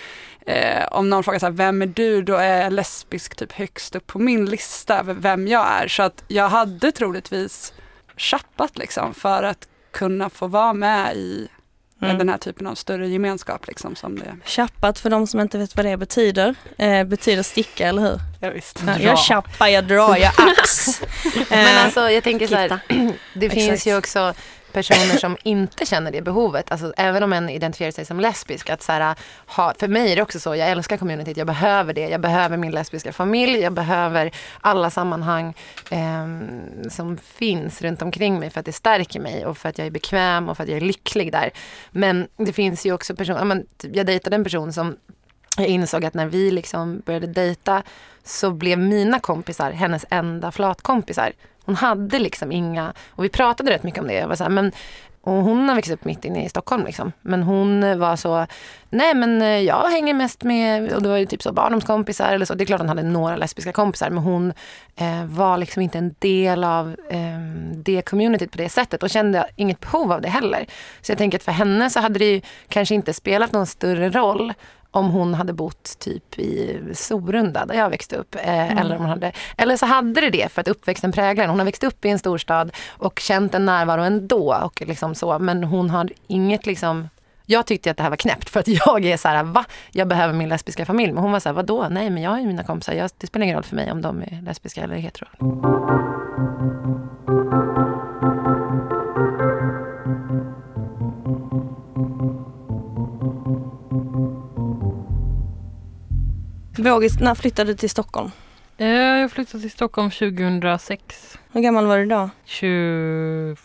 eh, 0.47 0.87
om 0.91 1.11
någon 1.11 1.25
frågar 1.25 1.39
så 1.39 1.47
här, 1.47 1.53
vem 1.53 1.83
är 1.83 1.87
du? 1.87 2.23
Då 2.23 2.35
är 2.35 2.63
jag 2.63 2.73
lesbisk 2.73 3.37
typ 3.37 3.53
högst 3.53 3.97
upp 3.97 4.07
på 4.07 4.19
min 4.19 4.45
lista 4.45 4.99
över 4.99 5.15
vem 5.15 5.49
jag 5.49 5.67
är. 5.67 5.89
Så 5.89 6.03
att 6.03 6.25
jag 6.29 6.49
hade 6.49 6.93
troligtvis 6.93 7.73
chappat 8.17 8.79
liksom 8.79 9.15
för 9.15 9.43
att 9.43 9.69
kunna 9.91 10.31
få 10.31 10.47
vara 10.47 10.73
med 10.73 11.17
i 11.17 11.49
Mm. 12.03 12.19
den 12.19 12.29
här 12.29 12.39
typen 12.39 12.67
av 12.67 12.75
större 12.75 13.09
gemenskap 13.09 13.67
liksom 13.67 13.97
som 13.97 14.19
det 14.19 14.37
Chappat 14.45 14.99
för 14.99 15.11
de 15.11 15.27
som 15.27 15.41
inte 15.41 15.59
vet 15.59 15.77
vad 15.77 15.85
det 15.87 15.97
betyder, 15.97 16.55
eh, 16.79 17.05
betyder 17.05 17.43
sticka 17.43 17.89
eller 17.89 18.03
hur? 18.03 18.19
Ja, 18.41 18.51
visst. 18.51 18.83
Ja, 18.87 18.99
jag 18.99 19.19
chappar, 19.19 19.67
jag 19.69 19.85
drar, 19.85 20.17
jag 20.17 20.33
ax. 20.37 21.01
Men 21.51 21.77
Eh, 21.77 21.85
alltså 21.85 22.11
jag 22.11 22.25
tänker 22.25 22.47
så 22.47 22.55
här, 22.55 22.79
det 23.35 23.51
finns 23.51 23.69
Exakt. 23.69 23.87
ju 23.87 23.97
också 23.97 24.35
personer 24.77 25.19
som 25.19 25.37
inte 25.43 25.87
känner 25.87 26.11
det 26.11 26.23
behovet. 26.23 26.73
Alltså, 26.73 26.93
även 26.97 27.23
om 27.23 27.33
en 27.33 27.49
identifierar 27.49 27.91
sig 27.91 28.05
som 28.05 28.21
lesbisk. 28.21 28.71
Att 28.71 28.83
så 28.83 28.93
här, 28.93 29.15
ha, 29.47 29.75
för 29.79 29.89
mig 29.89 30.13
är 30.13 30.17
det 30.17 30.23
också 30.23 30.41
så, 30.41 30.57
jag 30.57 30.69
älskar 30.69 30.97
communityt, 30.97 31.37
jag 31.37 31.47
behöver 31.47 31.93
det. 31.93 32.09
Jag 32.09 32.21
behöver 32.21 32.57
min 32.57 32.71
lesbiska 32.71 33.13
familj, 33.13 33.59
jag 33.59 33.73
behöver 33.73 34.31
alla 34.61 34.91
sammanhang 34.91 35.55
eh, 35.91 36.27
som 36.91 37.17
finns 37.17 37.83
runt 37.83 38.03
omkring 38.03 38.39
mig 38.39 38.51
för 38.51 38.61
att 38.61 38.67
det 38.67 38.73
stärker 38.73 39.21
mig 39.21 39.47
och 39.47 39.59
för 39.59 39.69
att 39.69 39.79
jag 39.79 39.87
är 39.87 39.91
bekväm 39.91 40.49
och 40.49 40.57
för 40.57 40.63
att 40.63 40.69
jag 40.69 40.77
är 40.77 40.81
lycklig 40.81 41.33
där. 41.33 41.51
Men 41.91 42.29
det 42.37 42.53
finns 42.53 42.87
ju 42.87 42.93
också 42.93 43.17
personer, 43.17 43.65
typ, 43.77 43.97
jag 43.97 44.07
dejtade 44.07 44.37
en 44.37 44.45
person 44.45 44.73
som 44.73 44.97
jag 45.59 45.67
insåg 45.67 46.05
att 46.05 46.15
när 46.15 46.27
vi 46.27 46.51
liksom 46.51 47.03
började 47.07 47.27
dejta 47.27 47.83
så 48.25 48.51
blev 48.51 48.79
mina 48.79 49.21
kompisar 49.21 49.71
hennes 49.71 50.05
enda 50.11 50.53
flatkompisar. 50.53 51.33
Hon 51.67 51.77
hade 51.77 52.19
liksom 52.19 52.53
inga, 52.53 52.93
och 53.11 53.25
vi 53.25 53.29
pratade 53.29 53.71
rätt 53.71 53.83
mycket 53.83 54.01
om 54.01 54.07
det. 54.07 54.15
Jag 54.15 54.29
var 54.29 54.37
så 54.37 54.45
här, 54.45 54.51
men, 54.51 54.73
och 55.27 55.33
hon 55.33 55.69
har 55.69 55.77
växt 55.77 55.93
upp 55.93 56.05
mitt 56.05 56.25
inne 56.25 56.45
i 56.45 56.49
Stockholm 56.49 56.85
liksom. 56.87 57.13
Men 57.23 57.43
hon 57.43 57.99
var 57.99 58.17
så, 58.17 58.47
nej 58.91 59.15
men 59.15 59.65
jag 59.65 59.91
hänger 59.91 60.15
mest 60.15 60.43
med, 60.43 60.93
och 60.93 61.03
det 61.03 61.09
var 61.09 61.17
ju 61.17 61.27
typ 61.27 61.43
så 61.43 61.53
barndomskompisar 61.53 62.33
eller 62.33 62.47
så. 62.47 62.55
Det 62.55 62.65
är 62.65 62.67
klart 62.67 62.81
hon 62.81 62.89
hade 62.89 63.03
några 63.03 63.37
lesbiska 63.37 63.73
kompisar 63.73 64.11
men 64.11 64.23
hon 64.23 64.53
eh, 64.97 65.25
var 65.25 65.59
liksom 65.59 65.83
inte 65.83 65.99
en 65.99 66.15
del 66.19 66.65
av 66.65 66.97
eh, 67.11 67.39
det 67.75 68.03
communityt 68.03 68.51
på 68.51 68.59
det 68.59 68.69
sättet 68.69 69.03
och 69.03 69.11
kände 69.11 69.47
inget 69.57 69.81
behov 69.81 70.13
av 70.13 70.21
det 70.21 70.29
heller. 70.29 70.67
Så 71.01 71.13
jag 71.13 71.19
tänker 71.19 71.39
att 71.39 71.45
för 71.45 71.53
henne 71.53 71.91
så 71.91 72.01
hade 72.01 72.19
det 72.19 72.33
ju 72.33 72.41
kanske 72.69 72.95
inte 72.95 73.13
spelat 73.13 73.53
någon 73.53 73.67
större 73.67 74.11
roll 74.11 74.53
om 74.97 75.11
hon 75.11 75.35
hade 75.35 75.53
bott 75.53 75.99
typ 75.99 76.39
i 76.39 76.81
Sorunda 76.95 77.67
där 77.67 77.75
jag 77.75 77.91
växte 77.91 78.17
upp. 78.17 78.35
Eh, 78.35 78.81
eller, 78.81 78.97
om 78.97 79.01
hon 79.01 79.11
hade, 79.11 79.33
eller 79.57 79.77
så 79.77 79.87
hade 79.87 80.21
det 80.21 80.31
det 80.31 80.53
för 80.53 80.61
att 80.61 80.69
uppväxten 80.69 81.13
präglar 81.13 81.43
henne. 81.43 81.53
Hon 81.53 81.59
har 81.59 81.67
växt 81.67 81.85
upp 81.85 82.05
i 82.05 82.09
en 82.09 82.19
storstad 82.19 82.71
och 82.89 83.19
känt 83.19 83.55
en 83.55 83.67
närvaro 83.67 84.03
ändå. 84.03 84.57
Och 84.65 84.83
liksom 84.87 85.15
så, 85.15 85.39
men 85.39 85.65
hon 85.65 85.91
har 85.91 86.11
inget 86.27 86.67
liksom 86.67 87.09
jag 87.47 87.67
tyckte 87.67 87.91
att 87.91 87.97
det 87.97 88.03
här 88.03 88.11
var 88.11 88.17
knäppt 88.17 88.49
för 88.49 88.61
att 88.61 88.69
jag 88.69 89.05
är 89.05 89.17
så 89.17 89.29
här, 89.29 89.45
va? 89.45 89.65
Jag 89.91 90.09
behöver 90.09 90.35
min 90.35 90.49
lesbiska 90.49 90.87
familj. 90.87 91.13
Men 91.13 91.23
hon 91.23 91.33
var 91.33 91.41
så 91.41 91.49
här, 91.49 91.55
vadå? 91.55 91.87
Nej, 91.91 92.11
men 92.11 92.23
jag 92.23 92.31
har 92.31 92.39
ju 92.39 92.47
mina 92.47 92.65
kompisar. 92.65 92.93
Jag, 92.93 93.11
det 93.19 93.27
spelar 93.27 93.45
ingen 93.45 93.57
roll 93.57 93.65
för 93.65 93.77
mig 93.77 93.93
om 93.93 94.03
de 94.03 94.23
är 94.23 94.43
lesbiska 94.43 94.83
eller 94.83 94.97
hetero. 94.97 95.27
Vågis, 106.87 107.21
när 107.21 107.35
flyttade 107.35 107.73
du 107.73 107.77
till 107.77 107.91
Stockholm? 107.91 108.31
Eh, 108.79 108.87
Jag 108.89 109.31
flyttade 109.31 109.61
till 109.61 109.71
Stockholm 109.71 110.11
2006. 110.11 111.39
Hur 111.53 111.61
gammal 111.61 111.87
var 111.87 111.99
du 111.99 112.07
då? 112.07 112.31
24? 112.45 113.57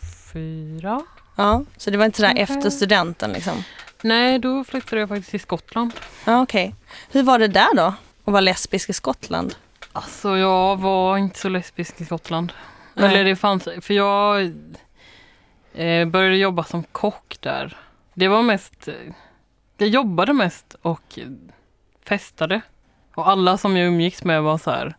Ja, 1.36 1.64
så 1.76 1.90
det 1.90 1.96
var 1.96 2.04
inte 2.04 2.16
sådär 2.16 2.34
Mhm. 2.34 2.38
efter 2.42 2.70
studenten 2.70 3.32
liksom? 3.32 3.64
Nej, 4.02 4.38
då 4.38 4.64
flyttade 4.64 5.00
jag 5.00 5.08
faktiskt 5.08 5.30
till 5.30 5.40
Skottland. 5.40 5.92
Ja, 6.24 6.42
okej. 6.42 6.74
Hur 7.12 7.22
var 7.22 7.38
det 7.38 7.48
där 7.48 7.76
då? 7.76 7.82
Att 8.24 8.32
vara 8.32 8.40
lesbisk 8.40 8.90
i 8.90 8.92
Skottland? 8.92 9.54
Alltså 9.92 10.36
jag 10.36 10.76
var 10.80 11.16
inte 11.18 11.38
så 11.38 11.48
lesbisk 11.48 12.00
i 12.00 12.04
Skottland. 12.04 12.52
Nej. 12.94 13.04
Eller 13.14 13.24
det 13.24 13.36
fanns, 13.36 13.68
för 13.80 13.94
jag 13.94 14.42
eh, 15.74 16.04
började 16.08 16.36
jobba 16.36 16.64
som 16.64 16.82
kock 16.82 17.36
där. 17.40 17.76
Det 18.14 18.28
var 18.28 18.42
mest, 18.42 18.88
eh, 18.88 18.94
jag 19.78 19.88
jobbade 19.88 20.32
mest 20.32 20.76
och 20.82 21.18
festade. 22.04 22.60
Och 23.14 23.28
alla 23.28 23.58
som 23.58 23.76
jag 23.76 23.86
umgicks 23.86 24.24
med 24.24 24.42
var 24.42 24.58
så 24.58 24.70
här 24.70 24.94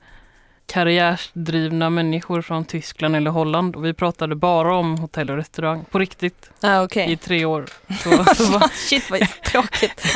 karriärsdrivna 0.66 1.90
människor 1.90 2.42
från 2.42 2.66
Tyskland 2.66 3.16
eller 3.16 3.32
Holland. 3.32 3.76
Och 3.76 3.86
vi 3.86 3.94
pratade 3.94 4.36
bara 4.36 4.76
om 4.76 4.98
hotell 4.98 5.30
och 5.30 5.38
restaurang 5.38 5.86
på 5.92 6.00
riktigt 6.00 6.50
Ja, 6.62 6.84
okej. 6.84 7.12
i 7.12 7.18
tre 7.18 7.46
år. 7.46 7.66
Så, 8.04 8.10
så 8.36 8.52
var, 8.52 8.68
Shit 8.90 9.10
vad 9.12 9.20
tråkigt. 9.44 10.16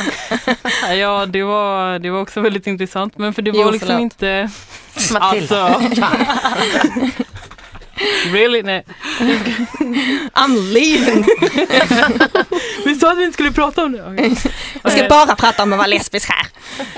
ja, 0.96 1.26
det 1.26 1.42
var, 1.42 1.98
det 1.98 2.10
var 2.10 2.20
också 2.20 2.40
väldigt 2.40 2.66
intressant. 2.66 3.18
Men 3.18 3.34
för 3.34 3.42
det 3.42 3.50
Jo, 3.54 3.62
var 3.64 3.72
liksom 3.72 3.86
förlåt. 3.88 4.00
inte... 4.02 4.50
Matilda. 5.12 5.64
Alltså, 5.68 5.90
really? 8.32 8.62
Nej. 8.62 8.84
I'm 10.32 10.72
leaving! 10.72 11.24
Vi 12.84 12.94
sa 12.94 13.12
att 13.12 13.18
vi 13.18 13.24
inte 13.24 13.34
skulle 13.34 13.52
prata 13.52 13.84
om 13.84 13.92
det. 13.92 13.98
Jag 14.82 14.92
ska 14.92 15.02
Eh, 15.02 15.08
bara 15.08 15.36
prata 15.36 15.62
om 15.62 15.72
att 15.72 15.78
vara 15.78 15.86
lesbisk 15.86 16.30
här. 16.30 16.46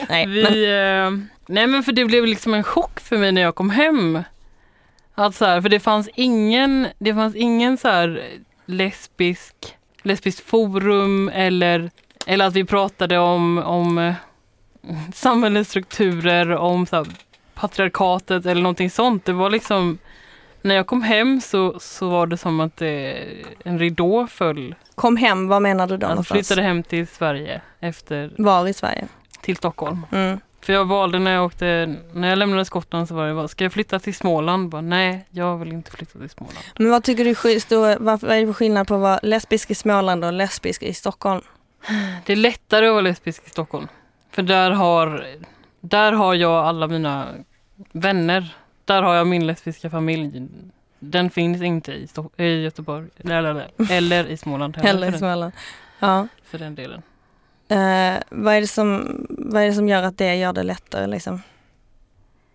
Nej, 0.09 0.27
men, 0.27 0.53
Vi, 0.53 0.65
eh, 0.65 1.29
nej 1.49 1.67
men 1.67 1.83
för 1.83 1.93
det 1.93 2.05
blev 2.05 2.27
liksom 2.27 2.55
en 2.55 2.65
chock 2.65 3.01
för 3.01 3.17
mig 3.17 3.33
när 3.33 3.43
jag 3.43 3.55
kom 3.55 3.71
hem. 3.71 4.23
Att 5.15 5.35
så 5.35 5.45
här, 5.45 5.61
för 5.61 5.69
det 5.69 5.81
fanns 5.81 6.09
ingen, 6.15 6.89
det 6.99 7.15
fanns 7.15 7.35
ingen 7.37 7.79
så 7.79 7.89
här 7.89 8.23
lesbisk, 8.67 9.55
lesbiskt 10.03 10.47
forum 10.51 11.29
eller, 11.35 11.91
eller 12.27 12.47
att 12.47 12.55
vi 12.55 12.65
pratade 12.65 13.19
om, 13.19 13.59
om 13.59 13.99
eh, 13.99 14.15
samhällets 15.15 15.71
strukturer, 15.71 16.51
om 16.51 16.87
så 16.87 16.97
här, 16.97 17.07
patriarkatet 17.55 18.47
eller 18.47 18.63
någonting 18.63 18.91
sånt. 18.91 19.25
Det 19.25 19.33
var 19.33 19.51
liksom, 19.51 19.99
när 20.63 20.75
jag 20.75 20.87
kom 20.87 21.03
hem 21.03 21.41
så, 21.41 21.79
så 21.81 22.09
var 22.09 22.27
det 22.27 22.37
som 22.37 22.61
att 22.61 22.77
det, 22.77 23.27
en 23.65 23.79
ridå 23.79 24.27
föll. 24.27 24.75
kom 24.95 25.17
hem, 25.17 25.49
vad 25.49 25.63
menar 25.63 25.87
du 25.87 25.97
då 25.97 26.07
Jag 26.07 26.27
flyttade 26.27 26.63
hem 26.63 26.83
till 26.83 27.07
Sverige 27.07 27.61
efter, 27.81 28.33
Var 28.39 28.67
i 28.69 28.73
Sverige? 28.73 29.09
till 29.41 29.57
Stockholm. 29.57 30.07
Mm. 30.13 30.41
För 30.63 30.73
jag 30.73 30.85
valde 30.85 31.19
när 31.19 31.31
jag 31.35 31.45
åkte, 31.45 31.95
när 32.13 32.29
jag 32.29 32.39
lämnade 32.39 32.65
Skottland 32.65 33.09
så 33.09 33.15
var 33.15 33.29
det 33.29 33.35
bara, 33.35 33.49
ska 33.49 33.65
jag 33.65 33.73
flytta 33.73 33.99
till 33.99 34.15
Småland? 34.15 34.69
Bara, 34.69 34.83
nej, 34.83 35.27
jag 35.31 35.59
vill 35.59 35.73
inte 35.73 35.91
flytta 35.91 36.19
till 36.19 36.31
Småland. 36.31 36.59
Men 36.79 36.91
vad 36.91 37.05
tycker 37.05 37.25
du 37.25 37.35
vad 37.99 38.21
vad 38.21 38.31
är 38.33 38.41
det 38.41 38.47
för 38.47 38.53
skillnad 38.53 38.89
på 38.89 38.95
att 38.95 39.01
vara 39.01 39.21
lesbisk 39.23 39.71
i 39.71 39.75
Småland 39.75 40.25
och 40.25 40.33
lesbisk 40.33 40.83
i 40.83 40.95
Stockholm? 40.95 41.41
Det 42.27 42.33
är 42.33 42.37
lättare 42.37 42.87
att 42.87 42.93
vara 42.93 43.01
lesbisk 43.01 43.47
i 43.47 43.51
Stockholm. 43.51 43.89
För 44.31 44.43
där 44.43 44.71
har, 44.71 45.27
där 45.81 46.13
har 46.13 46.35
jag 46.35 46.67
alla 46.67 46.87
mina 46.87 47.27
vänner. 47.93 48.55
Där 48.91 49.03
har 49.03 49.15
jag 49.15 49.27
min 49.27 49.47
lesbiska 49.47 49.91
familj. 49.91 50.49
Den 50.99 51.31
finns 51.31 51.63
inte 51.63 51.93
i, 51.93 52.07
Sto- 52.07 52.41
i 52.43 52.63
Göteborg 52.63 53.09
eller, 53.17 53.45
eller, 53.45 53.71
eller 53.91 54.27
i 54.27 54.37
Småland 54.37 54.77
heller, 54.77 54.91
Eller 55.07 55.15
i 55.15 55.19
Småland. 55.19 55.53
Ja. 55.99 56.29
för 56.45 56.59
den 56.59 56.75
delen. 56.75 57.03
Eh, 57.69 58.23
vad, 58.31 58.55
är 58.55 58.61
det 58.61 58.67
som, 58.67 59.27
vad 59.29 59.63
är 59.63 59.67
det 59.67 59.73
som 59.73 59.89
gör 59.89 60.03
att 60.03 60.19
det 60.19 60.35
gör 60.37 60.53
det 60.53 60.63
lättare 60.63 61.07
liksom? 61.07 61.43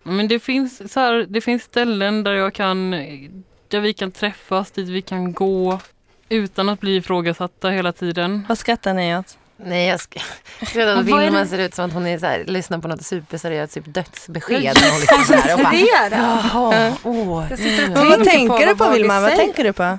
Men 0.04 0.28
det 0.28 0.40
finns, 0.40 0.94
så 0.94 1.00
här, 1.00 1.26
det 1.30 1.42
finns 1.42 1.64
ställen 1.64 2.24
där 2.24 2.34
jag 2.34 2.54
kan, 2.54 2.92
där 3.68 3.80
vi 3.80 3.94
kan 3.94 4.12
träffas, 4.12 4.72
dit 4.72 4.88
vi 4.90 5.02
kan 5.02 5.34
gå 5.34 5.80
utan 6.30 6.70
att 6.70 6.80
bli 6.80 6.96
ifrågasatta 6.96 7.70
hela 7.70 7.92
tiden. 7.92 8.46
Vad 8.50 8.58
skrattar 8.58 8.94
ni 8.94 9.18
åt? 9.18 9.38
Nej, 9.58 9.88
jag 9.88 10.00
ska... 10.00 10.20
Att 10.62 10.76
Vad 10.76 10.88
är 10.88 11.04
Vilma 11.04 11.40
det? 11.40 11.48
ser 11.48 11.58
ut 11.58 11.74
som 11.76 11.86
att 11.86 11.94
hon 11.94 12.08
är 12.08 12.20
så 12.20 12.26
här, 12.26 12.44
lyssnar 12.48 12.80
på 12.80 12.88
något 12.88 13.06
superseriöst 13.06 13.74
typ 13.74 13.84
dödsbesked. 13.88 14.78
hon 14.92 15.00
liksom 15.00 15.24
så 15.24 15.34
här 15.34 15.54
och 15.54 15.60
bara. 15.60 15.74
Jaha, 16.12 16.94
åh. 17.04 17.38
Och 17.38 17.60
Men 17.90 18.10
vad 18.10 18.24
tänker 18.24 18.68
du 18.68 18.76
på 18.76 18.90
Vilma? 18.90 19.20
Vad 19.20 19.36
tänker 19.36 19.64
du 19.64 19.74
på? 19.74 19.98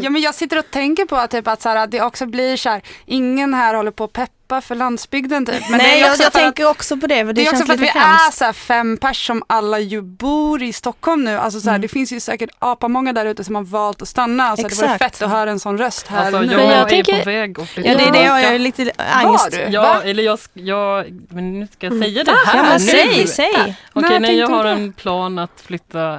Ja, 0.00 0.10
men 0.10 0.22
jag 0.22 0.34
sitter 0.34 0.58
och 0.58 0.70
tänker 0.70 1.04
på 1.04 1.26
typ 1.26 1.48
att, 1.48 1.62
så 1.62 1.68
här, 1.68 1.76
att 1.76 1.90
det 1.90 2.00
också 2.00 2.26
blir 2.26 2.56
så 2.56 2.68
här, 2.68 2.82
ingen 3.06 3.54
här 3.54 3.74
håller 3.74 3.90
på 3.90 4.04
och 4.04 4.12
peppar 4.12 4.37
kämpa 4.48 4.60
för 4.60 4.74
landsbygden 4.74 5.46
typ. 5.46 5.68
Men 5.70 5.78
Nej, 5.78 5.86
det 5.90 5.96
är 5.96 6.00
jag, 6.00 6.10
också 6.10 6.22
jag 6.22 6.32
för 6.32 6.38
att, 6.40 6.44
tänker 6.44 6.70
också 6.70 6.96
på 6.96 7.06
det. 7.06 7.22
Det, 7.22 7.32
det 7.32 7.46
är 7.46 7.50
också 7.52 7.64
för 7.66 7.72
att 7.74 7.80
vi 7.80 7.86
lite 7.86 7.98
är 7.98 8.02
hemskt. 8.02 8.38
så 8.38 8.44
här 8.44 8.52
fem 8.52 8.96
pers 8.96 9.26
som 9.26 9.42
alla 9.46 9.78
ju 9.78 10.02
bor 10.02 10.62
i 10.62 10.72
Stockholm 10.72 11.24
nu. 11.24 11.36
Alltså 11.38 11.60
så 11.60 11.68
här, 11.70 11.74
Mm. 11.78 11.82
Det 11.82 11.88
finns 11.88 12.12
ju 12.12 12.20
säkert 12.20 12.50
apamånga 12.58 13.12
där 13.12 13.26
ute 13.26 13.44
som 13.44 13.54
har 13.54 13.62
valt 13.62 14.02
att 14.02 14.08
stanna. 14.08 14.56
Så 14.56 14.62
det 14.68 14.74
vore 14.76 14.86
Exakt. 14.94 14.98
fett 15.16 15.22
att 15.22 15.30
höra 15.30 15.50
en 15.50 15.60
sån 15.60 15.78
röst 15.78 16.06
här 16.06 16.18
Alltså, 16.26 16.44
jag, 16.44 16.56
Men 16.56 16.68
jag 16.70 16.78
är 16.78 16.84
tänker- 16.84 17.18
på 17.18 17.24
väg 17.24 17.60
att 17.60 17.68
flytta 17.68 17.88
Ja, 17.90 17.96
det 17.98 18.04
är 18.04 18.12
det 18.12 18.24
jag 18.24 18.42
är 18.54 18.58
lite 18.58 18.92
angst. 18.96 19.50
du? 19.50 19.56
Ja, 19.70 20.02
eller 20.02 20.22
jag, 20.22 20.38
jag, 20.52 21.04
men 21.28 21.60
nu 21.60 21.66
ska 21.72 21.86
jag 21.86 21.92
Mm. 21.92 22.08
säga 22.08 22.24
det 22.24 22.30
här 22.46 22.56
Ja, 22.56 22.62
men 22.62 22.80
säg, 22.80 23.26
säg. 23.26 23.76
Okej, 23.92 24.20
nej, 24.20 24.36
jag 24.38 24.48
har 24.48 24.64
en 24.64 24.92
plan 24.92 25.38
att 25.38 25.60
flytta 25.64 26.18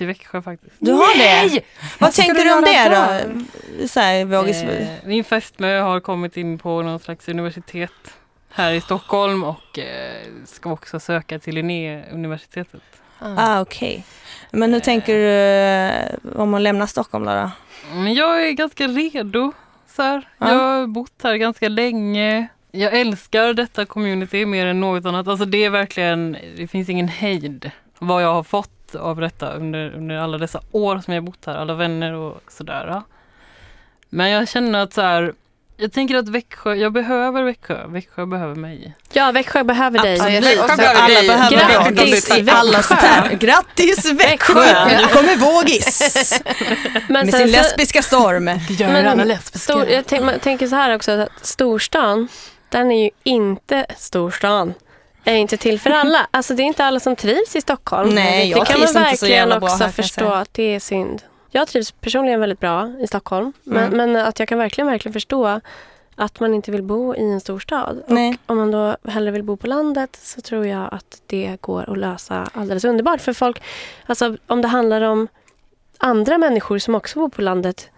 till 0.00 0.06
Växjö 0.06 0.42
faktiskt. 0.42 0.76
Du 0.78 0.92
har 0.92 1.18
det? 1.18 1.62
Vad 1.98 2.12
ska 2.12 2.22
tänker 2.22 2.44
du 2.44 2.54
om 2.54 2.64
det 2.64 2.88
då? 2.88 3.88
Så 3.88 4.00
här, 4.00 4.24
vågis... 4.24 4.62
Eh, 4.62 4.88
min 5.04 5.24
fästmö 5.24 5.80
har 5.80 6.00
kommit 6.00 6.36
in 6.36 6.58
på 6.58 6.82
någon 6.82 7.00
slags 7.00 7.28
universitet 7.28 8.14
här 8.50 8.72
i 8.72 8.80
Stockholm 8.80 9.44
och 9.44 9.78
eh, 9.78 10.26
ska 10.46 10.72
också 10.72 11.00
söka 11.00 11.38
till 11.38 11.54
Linnéuniversitetet. 11.54 12.82
Ah, 13.18 13.60
okej. 13.60 14.04
Men 14.50 14.72
hur 14.72 14.80
tänker 14.80 15.14
du 15.14 15.28
eh, 15.28 16.40
om 16.40 16.54
att 16.54 16.60
lämna 16.60 16.86
Stockholm 16.86 17.24
då? 17.24 17.30
då? 17.30 17.50
Men 17.94 18.14
jag 18.14 18.46
är 18.48 18.52
ganska 18.52 18.86
redo. 18.86 19.52
Så 19.96 20.02
här. 20.02 20.28
Ja. 20.38 20.48
Jag 20.48 20.58
har 20.58 20.86
bott 20.86 21.22
här 21.22 21.36
ganska 21.36 21.68
länge. 21.68 22.48
Jag 22.70 23.00
älskar 23.00 23.54
detta 23.54 23.86
community 23.86 24.46
mer 24.46 24.66
än 24.66 24.80
något 24.80 25.04
annat. 25.04 25.28
Alltså 25.28 25.44
det 25.44 25.64
är 25.64 25.70
verkligen, 25.70 26.36
det 26.56 26.68
finns 26.68 26.88
ingen 26.88 27.08
hejd 27.08 27.70
vad 28.00 28.22
jag 28.22 28.34
har 28.34 28.42
fått 28.42 28.79
av 28.94 29.20
detta 29.20 29.52
under, 29.52 29.94
under 29.94 30.16
alla 30.16 30.38
dessa 30.38 30.60
år 30.72 30.98
som 30.98 31.14
jag 31.14 31.24
bott 31.24 31.46
här. 31.46 31.54
Alla 31.56 31.74
vänner 31.74 32.12
och 32.12 32.40
sådär. 32.48 33.02
Men 34.08 34.30
jag 34.30 34.48
känner 34.48 34.78
att 34.78 34.92
så 34.92 35.00
här, 35.00 35.34
jag 35.76 35.92
tänker 35.92 36.14
att 36.16 36.28
Växjö, 36.28 36.74
jag 36.74 36.92
behöver 36.92 37.42
Växjö. 37.42 37.86
Växjö 37.86 38.26
behöver 38.26 38.54
mig. 38.54 38.94
Ja, 39.12 39.32
Växjö 39.32 39.64
behöver 39.64 39.98
dig. 39.98 40.14
Absolut. 40.20 40.44
Växjö 40.44 40.76
behöver 40.76 41.00
alla 41.00 41.14
dig. 41.14 41.28
behöver 41.28 41.90
Grattis. 41.90 42.30
Alla 42.50 42.78
här. 42.78 43.34
Grattis 43.34 44.12
Växjö! 44.12 44.84
Nu 45.00 45.06
kommer 45.06 45.36
vågis! 45.36 46.42
Men 47.08 47.26
Med 47.26 47.30
sen 47.30 47.40
sin 47.40 47.48
så- 47.48 47.62
lesbiska 47.62 48.02
storm. 48.02 48.44
Men 48.44 49.38
Stor, 49.54 49.88
jag 49.88 50.06
tänk, 50.06 50.24
man 50.24 50.38
tänker 50.40 50.66
så 50.66 50.74
här 50.76 50.94
också, 50.94 51.12
att 51.12 51.46
storstan, 51.46 52.28
den 52.68 52.90
är 52.90 53.04
ju 53.04 53.10
inte 53.22 53.86
storstan. 53.98 54.74
Är 55.24 55.34
inte 55.36 55.56
till 55.56 55.80
för 55.80 55.90
alla. 55.90 56.26
Alltså 56.30 56.54
det 56.54 56.62
är 56.62 56.64
inte 56.64 56.84
alla 56.84 57.00
som 57.00 57.16
trivs 57.16 57.56
i 57.56 57.60
Stockholm. 57.60 58.14
Nej, 58.14 58.50
jag 58.50 58.60
det 58.60 58.66
kan 58.66 58.76
trivs 58.76 58.94
man 58.94 59.04
inte 59.04 59.16
så 59.16 59.26
verkligen 59.26 59.52
också 59.62 59.84
här, 59.84 59.90
förstå 59.90 60.28
att 60.28 60.54
det 60.54 60.62
är 60.74 60.80
synd. 60.80 61.22
Jag 61.50 61.68
trivs 61.68 61.92
personligen 61.92 62.40
väldigt 62.40 62.60
bra 62.60 62.92
i 63.00 63.06
Stockholm. 63.06 63.52
Men, 63.62 63.92
Mm. 63.92 64.12
men 64.12 64.26
att 64.26 64.38
jag 64.38 64.48
kan 64.48 64.58
verkligen, 64.58 64.88
verkligen 64.88 65.12
förstå 65.12 65.60
att 66.16 66.40
man 66.40 66.54
inte 66.54 66.70
vill 66.70 66.82
bo 66.82 67.14
i 67.14 67.20
en 67.32 67.40
storstad. 67.40 68.02
Nej. 68.06 68.38
Och 68.46 68.50
om 68.50 68.56
man 68.58 68.70
då 68.70 68.96
hellre 69.10 69.30
vill 69.30 69.42
bo 69.42 69.56
på 69.56 69.66
landet 69.66 70.18
så 70.22 70.40
tror 70.40 70.66
jag 70.66 70.88
att 70.92 71.22
det 71.26 71.56
går 71.60 71.90
att 71.90 71.98
lösa 71.98 72.50
alldeles 72.54 72.84
underbart. 72.84 73.20
För 73.20 73.32
folk, 73.32 73.62
alltså 74.06 74.36
om 74.46 74.62
det 74.62 74.68
handlar 74.68 75.00
om 75.00 75.28
andra 75.98 76.38
människor 76.38 76.78
som 76.78 76.94
också 76.94 77.18
bor 77.18 77.28
på 77.28 77.42
landet. 77.42 77.90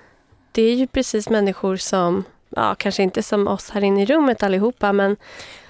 Det 0.52 0.62
är 0.62 0.74
ju 0.74 0.86
precis 0.86 1.28
människor 1.28 1.76
som, 1.76 2.24
ja 2.48 2.74
kanske 2.74 3.02
inte 3.02 3.22
som 3.22 3.48
oss 3.48 3.70
här 3.70 3.84
inne 3.84 4.02
i 4.02 4.06
rummet 4.06 4.42
allihopa 4.42 4.92
men, 4.92 5.16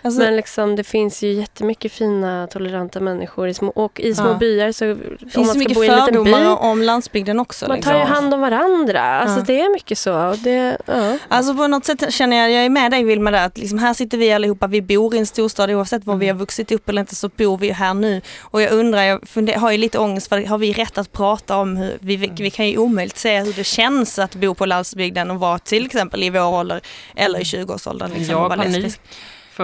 Alltså, 0.04 0.20
men 0.20 0.36
liksom, 0.36 0.76
det 0.76 0.84
finns 0.84 1.22
ju 1.22 1.32
jättemycket 1.32 1.92
fina 1.92 2.46
toleranta 2.46 3.00
människor 3.00 3.48
i 3.48 3.54
små, 3.54 3.68
och 3.68 4.00
i 4.00 4.14
små 4.14 4.28
Ja. 4.28 4.34
byar. 4.34 4.72
Så 4.72 4.84
det 4.84 4.92
om 4.92 4.98
finns 5.30 5.36
man 5.36 5.46
ska 5.46 5.58
mycket 5.58 5.74
bo 5.74 5.84
i 5.84 5.88
en 5.88 6.06
liten 6.06 6.24
by, 6.24 6.32
om 6.44 6.82
landsbygden 6.82 7.40
också. 7.40 7.68
man 7.68 7.80
tar 7.80 7.92
liksom. 7.92 8.08
ju 8.08 8.14
hand 8.14 8.34
om 8.34 8.40
varandra. 8.40 9.00
Alltså 9.02 9.38
Ja. 9.38 9.44
det 9.46 9.60
är 9.60 9.72
mycket 9.72 9.98
så. 9.98 10.28
Och 10.28 10.38
det, 10.38 10.78
ja. 10.86 11.18
Alltså 11.28 11.54
på 11.54 11.66
något 11.66 11.84
sätt 11.84 12.12
känner 12.12 12.36
jag, 12.36 12.50
jag 12.50 12.64
är 12.64 12.70
med 12.70 12.90
dig 12.90 13.04
Vilma 13.04 13.30
där, 13.30 13.46
att 13.46 13.58
liksom 13.58 13.78
här 13.78 13.94
sitter 13.94 14.18
vi 14.18 14.32
allihopa, 14.32 14.66
vi 14.66 14.82
bor 14.82 15.14
i 15.14 15.18
en 15.18 15.26
storstad 15.26 15.70
oavsett 15.70 16.04
var 16.04 16.16
vi 16.16 16.28
har 16.28 16.34
vuxit 16.34 16.72
upp 16.72 16.88
eller 16.88 17.00
inte 17.00 17.14
så 17.14 17.28
bor 17.28 17.58
vi 17.58 17.66
ju 17.66 17.72
här 17.72 17.94
nu. 17.94 18.20
Och 18.40 18.62
jag 18.62 18.72
undrar, 18.72 19.02
jag 19.02 19.28
funder, 19.28 19.54
har 19.54 19.70
ju 19.72 19.78
lite 19.78 19.98
ångest 19.98 20.28
för 20.28 20.46
har 20.46 20.58
vi 20.58 20.72
rätt 20.72 20.98
att 20.98 21.12
prata 21.12 21.56
om 21.56 21.76
hur, 21.76 21.98
vi, 22.00 22.16
vi 22.16 22.50
kan 22.50 22.68
ju 22.68 22.78
omöjligt 22.78 23.18
säga 23.18 23.44
hur 23.44 23.52
det 23.52 23.64
känns 23.64 24.18
att 24.18 24.34
bo 24.34 24.54
på 24.54 24.66
landsbygden 24.66 25.30
och 25.30 25.40
vara 25.40 25.58
till 25.58 25.86
exempel 25.86 26.22
i 26.22 26.30
vår 26.30 26.40
ålder 26.54 26.80
eller 27.16 27.38
i 27.40 27.42
20-årsåldern. 27.42 28.10
Liksom, 28.10 28.26
Jag 28.32 28.36
och 28.36 28.42
har 28.42 28.48
vara 28.48 28.58
panik 28.58 28.76
lesbisk. 28.76 29.00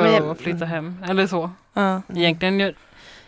För 0.01 0.21
Men 0.21 0.31
att 0.31 0.41
flytta 0.41 0.65
hem. 0.65 1.05
Eller 1.09 1.27
så. 1.27 1.51
Ja. 1.73 2.03
Egentligen, 2.15 2.61
jag, 2.61 2.75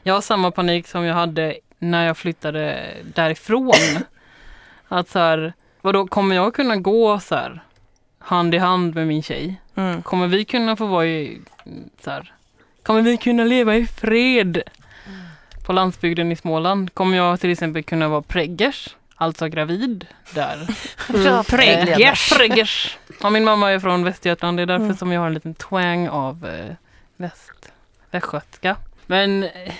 jag 0.02 0.14
har 0.14 0.20
samma 0.20 0.50
panik 0.50 0.86
som 0.86 1.04
jag 1.04 1.14
hade 1.14 1.56
när 1.78 2.06
jag 2.06 2.16
flyttade 2.16 2.94
därifrån. 3.14 3.72
att 4.88 5.08
så 5.08 5.18
här, 5.18 5.52
vadå, 5.80 6.06
kommer 6.06 6.36
jag 6.36 6.54
kunna 6.54 6.76
gå 6.76 7.20
så 7.20 7.34
här 7.34 7.62
hand 8.18 8.54
i 8.54 8.58
hand 8.58 8.94
med 8.94 9.06
min 9.06 9.22
tjej? 9.22 9.60
Mm. 9.74 10.02
Kommer 10.02 10.26
vi 10.26 10.44
kunna 10.44 10.76
få 10.76 10.86
vara 10.86 11.06
i, 11.06 11.40
så 12.04 12.10
här, 12.10 12.32
kommer 12.82 13.02
vi 13.02 13.16
kunna 13.16 13.44
leva 13.44 13.76
i 13.76 13.86
fred 13.86 14.62
på 15.66 15.72
landsbygden 15.72 16.32
i 16.32 16.36
Småland? 16.36 16.94
Kommer 16.94 17.16
jag 17.16 17.40
till 17.40 17.50
exempel 17.50 17.82
kunna 17.82 18.08
vara 18.08 18.22
preggers, 18.22 18.96
alltså 19.20 19.48
gravid 19.48 20.06
där? 20.34 20.66
Bra 21.12 21.42
Preggers! 21.42 22.30
Preggers! 22.30 22.98
Ja, 23.22 23.30
min 23.30 23.44
mamma 23.44 23.70
är 23.70 23.78
från 23.78 24.04
Västergötland, 24.04 24.58
det 24.58 24.62
är 24.62 24.66
därför 24.66 24.84
Mm. 24.84 24.96
som 24.96 25.12
jag 25.12 25.20
har 25.20 25.26
en 25.26 25.34
liten 25.34 25.54
twang 25.54 26.08
av 26.08 26.46
eh, 26.46 26.74
väst, 27.16 27.72
västgötska. 28.10 28.76
Men 29.06 29.42
eh, 29.42 29.74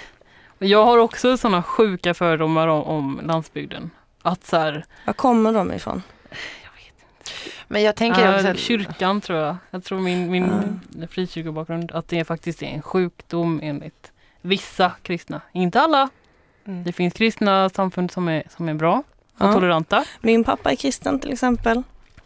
jag 0.59 0.85
har 0.85 0.99
också 0.99 1.37
sådana 1.37 1.63
sjuka 1.63 2.15
fördomar 2.15 2.69
om, 2.69 2.83
om 2.83 3.21
landsbygden. 3.25 3.91
Att 4.23 4.47
så 4.47 4.57
här, 4.57 4.85
Var 5.07 5.13
kommer 5.15 5.53
de 5.53 5.73
ifrån? 5.73 6.03
Men 7.69 7.83
jag 7.83 7.97
tänker 7.97 8.29
äh, 8.29 8.35
också 8.35 8.49
att 8.49 8.59
kyrkan 8.59 9.21
tror 9.21 9.39
jag, 9.39 9.57
jag 9.71 9.85
tror 9.85 9.99
min, 10.01 10.31
min 10.31 10.81
frikyrkobakgrund, 11.11 11.93
att 11.93 12.09
det 12.09 12.25
faktiskt 12.25 12.63
är 12.63 12.67
en 12.67 12.83
sjukdom 12.83 13.61
enligt 13.63 14.13
vissa 14.41 14.93
kristna. 15.03 15.41
Inte 15.53 15.81
alla. 15.81 16.09
Mm. 16.65 16.85
Det 16.85 16.93
finns 16.93 17.15
kristna 17.15 17.69
samfund 17.69 18.11
som 18.11 18.29
är, 18.29 18.43
som 18.57 18.69
är 18.69 18.75
bra 18.75 19.03
och 19.41 19.47
Ja. 19.49 19.53
toleranta. 19.53 20.05
Min 20.21 20.45
pappa 20.45 20.71
är 20.73 20.77
kristen 20.77 21.21
till 21.21 21.33
exempel. 21.33 21.83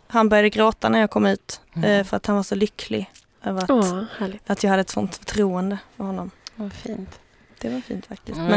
Han 0.06 0.28
började 0.28 0.48
gråta 0.50 0.88
när 0.88 1.00
jag 1.00 1.10
kom 1.10 1.26
ut 1.26 1.60
Mm. 1.74 1.90
eh, 1.90 2.04
för 2.04 2.16
att 2.16 2.26
han 2.26 2.36
var 2.36 2.42
så 2.42 2.54
lycklig 2.54 3.10
över 3.44 3.62
att, 3.62 3.70
härligt. 4.18 4.50
att 4.50 4.62
jag 4.62 4.70
hade 4.70 4.80
ett 4.80 4.90
sånt 4.90 5.16
förtroende 5.16 5.78
för 5.96 6.04
honom. 6.04 6.30
Vad 6.54 6.72
fint. 6.72 7.20
Det 7.58 7.68
var 7.68 7.80
fint 7.80 8.06
faktiskt. 8.06 8.38
Mm. 8.38 8.50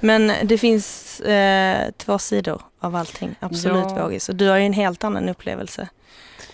Men, 0.00 0.26
men 0.26 0.46
det 0.48 0.58
finns 0.58 1.20
eh, 1.20 1.90
två 1.96 2.18
sidor 2.18 2.62
av 2.80 2.96
allting, 2.96 3.34
absolut 3.40 3.84
Ja. 3.88 4.02
Vågis. 4.02 4.28
Och 4.28 4.34
du 4.36 4.48
har 4.48 4.56
ju 4.56 4.66
en 4.66 4.72
helt 4.72 5.04
annan 5.04 5.28
upplevelse. 5.28 5.88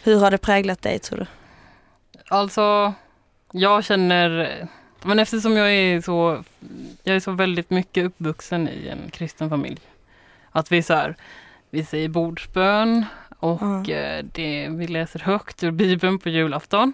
Hur 0.03 0.19
har 0.21 0.31
det 0.31 0.38
präglat 0.38 0.83
dig 0.83 0.99
tror 0.99 1.19
du? 1.19 1.27
Alltså, 2.29 2.93
jag 3.53 3.85
känner, 3.85 4.59
men 5.03 5.19
eftersom 5.19 5.57
jag 5.57 5.73
är 5.73 6.01
så, 6.01 6.45
jag 7.03 7.17
är 7.17 7.21
så 7.21 7.33
väldigt 7.33 7.71
mycket 7.71 8.05
uppvuxen 8.05 8.69
i 8.69 8.88
en 8.88 9.11
kristen 9.11 9.51
familj. 9.51 9.81
Att 10.51 10.73
vi 10.73 10.83
så 10.83 10.95
här, 10.95 11.17
vi 11.74 11.85
säger 11.85 12.08
bordsbön 12.08 13.04
och 13.38 13.62
Mm. 13.62 14.30
det, 14.32 14.68
vi 14.68 14.87
läser 14.87 15.18
högt 15.20 15.62
ur 15.62 15.70
Bibeln 15.70 16.18
på 16.18 16.28
julafton. 16.28 16.92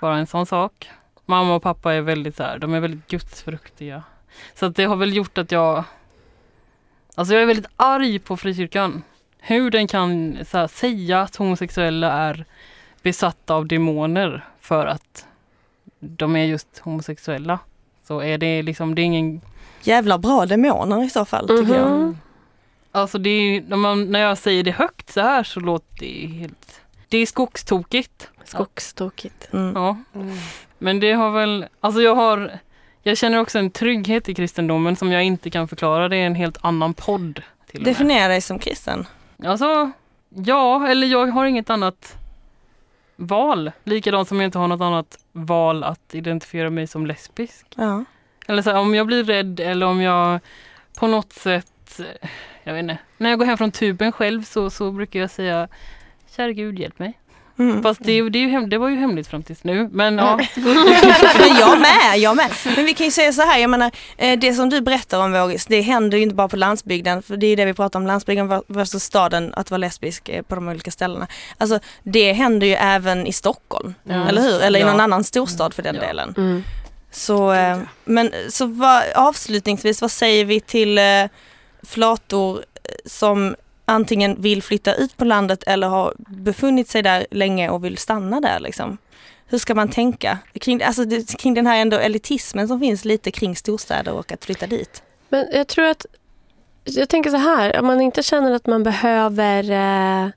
Bara 0.00 0.16
en 0.18 0.26
sån 0.26 0.46
sak. 0.46 0.90
Mamma 1.26 1.54
och 1.54 1.62
pappa 1.62 1.92
är 1.92 2.00
väldigt 2.00 2.36
så 2.36 2.42
här, 2.42 2.58
de 2.58 2.74
är 2.74 2.80
väldigt 2.80 3.06
gudsfruktiga. 3.06 4.02
Så 4.54 4.66
att 4.66 4.76
det 4.76 4.84
har 4.84 4.96
väl 4.96 5.16
gjort 5.16 5.38
att 5.38 5.52
jag, 5.52 5.84
alltså 7.14 7.34
jag 7.34 7.42
är 7.42 7.46
väldigt 7.46 7.70
arg 7.76 8.18
på 8.18 8.36
frikyrkan. 8.36 9.02
Hur 9.38 9.70
den 9.70 9.86
kan 9.86 10.38
här, 10.52 10.66
säga 10.66 11.20
att 11.20 11.36
homosexuella 11.36 12.12
är 12.12 12.44
besatta 13.02 13.54
av 13.54 13.66
demoner 13.66 14.44
för 14.60 14.86
att 14.86 15.26
de 15.98 16.36
är 16.36 16.44
just 16.44 16.78
homosexuella. 16.78 17.58
Så 18.06 18.20
är 18.22 18.38
det 18.38 18.62
liksom, 18.62 18.94
det 18.94 19.02
är 19.02 19.04
ingen, 19.04 19.40
Jävla 19.82 20.18
bra 20.18 20.46
demoner 20.46 21.04
i 21.04 21.10
så 21.10 21.24
fall 21.24 21.48
tycker 21.48 21.74
jag. 21.74 22.16
Alltså 22.94 23.18
det 23.18 23.30
är, 23.30 23.60
när, 23.62 23.76
man, 23.76 24.10
när 24.12 24.20
jag 24.20 24.38
säger 24.38 24.62
det 24.62 24.70
högt 24.70 25.12
så 25.12 25.20
här 25.20 25.42
så 25.44 25.60
låter 25.60 25.96
det 25.98 26.26
helt, 26.26 26.80
det 27.08 27.18
är 27.18 27.26
skogstokigt. 27.26 28.30
Skogstokigt. 28.44 29.52
Mm. 29.52 29.72
Ja, 29.76 29.96
Mm. 30.14 30.36
men 30.78 31.00
det 31.00 31.12
har 31.12 31.30
väl, 31.30 31.66
alltså 31.80 32.02
jag 32.02 32.14
har, 32.14 32.58
jag 33.02 33.18
känner 33.18 33.38
också 33.40 33.58
en 33.58 33.70
trygghet 33.70 34.28
i 34.28 34.34
kristendomen 34.34 34.96
som 34.96 35.12
jag 35.12 35.24
inte 35.24 35.50
kan 35.50 35.68
förklara. 35.68 36.08
Det 36.08 36.16
är 36.16 36.26
en 36.26 36.34
helt 36.34 36.58
annan 36.60 36.94
podd. 36.94 37.42
Till. 37.66 37.84
Definiera 37.84 38.28
dig 38.28 38.40
som 38.40 38.58
kristen. 38.58 39.06
Alltså, 39.44 39.90
ja, 40.28 40.88
eller 40.88 41.06
jag 41.06 41.26
har 41.26 41.44
inget 41.46 41.70
annat 41.70 42.16
val. 43.16 43.72
Likadant 43.84 44.28
som 44.28 44.40
jag 44.40 44.48
inte 44.48 44.58
har 44.58 44.68
något 44.68 44.80
annat 44.80 45.18
val 45.32 45.84
att 45.84 46.14
identifiera 46.14 46.70
mig 46.70 46.86
som 46.86 47.06
lesbisk. 47.06 47.66
Ja. 47.76 48.04
Eller 48.46 48.62
så 48.62 48.70
här, 48.70 48.78
om 48.78 48.94
jag 48.94 49.06
blir 49.06 49.24
rädd 49.24 49.60
eller 49.60 49.86
om 49.86 50.00
jag 50.00 50.40
på 50.98 51.06
något 51.06 51.32
sätt, 51.32 52.00
jag 52.64 52.74
vet 52.74 52.82
inte, 52.82 52.98
när 53.18 53.30
jag 53.30 53.38
går 53.38 53.46
hem 53.46 53.58
från 53.58 53.72
tuben 53.72 54.12
själv 54.12 54.44
så, 54.44 54.70
så 54.70 54.90
brukar 54.90 55.20
jag 55.20 55.30
säga 55.30 55.68
Kära 56.36 56.52
Gud 56.52 56.78
hjälp 56.78 56.98
mig. 56.98 57.18
Mm. 57.58 57.82
Fast 57.82 58.00
det, 58.04 58.28
det, 58.30 58.38
är 58.38 58.40
ju 58.40 58.48
hem, 58.48 58.68
det 58.70 58.78
var 58.78 58.88
ju 58.88 58.96
hemligt 58.96 59.26
fram 59.26 59.42
tills 59.42 59.64
nu. 59.64 59.88
Men 59.92 60.18
ja, 60.18 60.36
Men 60.56 61.56
jag 61.60 61.80
med, 61.80 62.18
jag 62.18 62.36
med. 62.36 62.50
Men 62.76 62.84
vi 62.86 62.94
kan 62.94 63.06
ju 63.06 63.10
säga 63.12 63.32
så 63.32 63.42
här, 63.42 63.58
jag 63.58 63.70
menar 63.70 63.90
eh, 64.16 64.38
det 64.38 64.54
som 64.54 64.70
du 64.70 64.80
berättar 64.80 65.24
om 65.24 65.32
Vågis, 65.32 65.66
det 65.66 65.80
händer 65.80 66.18
ju 66.18 66.22
inte 66.22 66.34
bara 66.34 66.48
på 66.48 66.56
landsbygden, 66.56 67.22
för 67.22 67.36
det 67.36 67.46
är 67.46 67.48
ju 67.48 67.56
det 67.56 67.64
vi 67.64 67.74
pratar 67.74 67.98
om, 67.98 68.06
landsbygden 68.06 68.62
versus 68.66 69.02
staden, 69.02 69.54
att 69.56 69.70
vara 69.70 69.78
lesbisk 69.78 70.28
eh, 70.28 70.42
på 70.42 70.54
de 70.54 70.68
olika 70.68 70.90
ställena. 70.90 71.26
Alltså 71.58 71.78
det 72.02 72.32
händer 72.32 72.66
ju 72.66 72.74
även 72.74 73.26
i 73.26 73.32
Stockholm, 73.32 73.94
Ja. 74.04 74.28
eller 74.28 74.42
hur? 74.42 74.62
Eller 74.62 74.78
i 74.78 74.82
Ja. 74.82 74.90
någon 74.90 75.00
annan 75.00 75.24
storstad 75.24 75.74
för 75.74 75.82
den 75.82 75.94
Ja. 75.94 76.00
delen. 76.00 76.34
Mm. 76.36 76.62
Så, 77.10 77.52
eh, 77.52 77.78
men 78.04 78.32
så 78.48 78.66
vad, 78.66 79.02
avslutningsvis, 79.14 80.00
vad 80.02 80.10
säger 80.10 80.44
vi 80.44 80.60
till 80.60 80.98
eh, 80.98 81.04
flator 81.84 82.58
eh, 82.58 82.94
som 83.04 83.56
antingen 83.84 84.42
vill 84.42 84.62
flytta 84.62 84.94
ut 84.94 85.16
på 85.16 85.24
landet 85.24 85.62
eller 85.66 85.86
har 85.88 86.14
befunnit 86.18 86.88
sig 86.88 87.02
där 87.02 87.26
länge 87.30 87.68
och 87.70 87.84
vill 87.84 87.98
stanna 87.98 88.40
där 88.40 88.60
liksom? 88.60 88.98
Hur 89.46 89.58
ska 89.58 89.74
man 89.74 89.88
tänka 89.88 90.38
kring, 90.60 90.82
alltså, 90.82 91.04
kring 91.38 91.54
den 91.54 91.66
här 91.66 91.76
ändå 91.78 91.96
elitismen 91.96 92.68
som 92.68 92.80
finns 92.80 93.04
lite 93.04 93.30
kring 93.30 93.56
storstäder 93.56 94.12
och 94.12 94.32
att 94.32 94.44
flytta 94.44 94.66
dit? 94.66 95.02
Men 95.28 95.46
jag 95.52 95.68
tror 95.68 95.84
att... 95.84 96.06
Jag 96.84 97.08
tänker 97.08 97.30
så 97.30 97.36
här, 97.36 97.80
om 97.80 97.86
man 97.86 98.00
inte 98.00 98.22
känner 98.22 98.52
att 98.52 98.66
man 98.66 98.82
behöver 98.82 99.70
eh, 99.70 100.28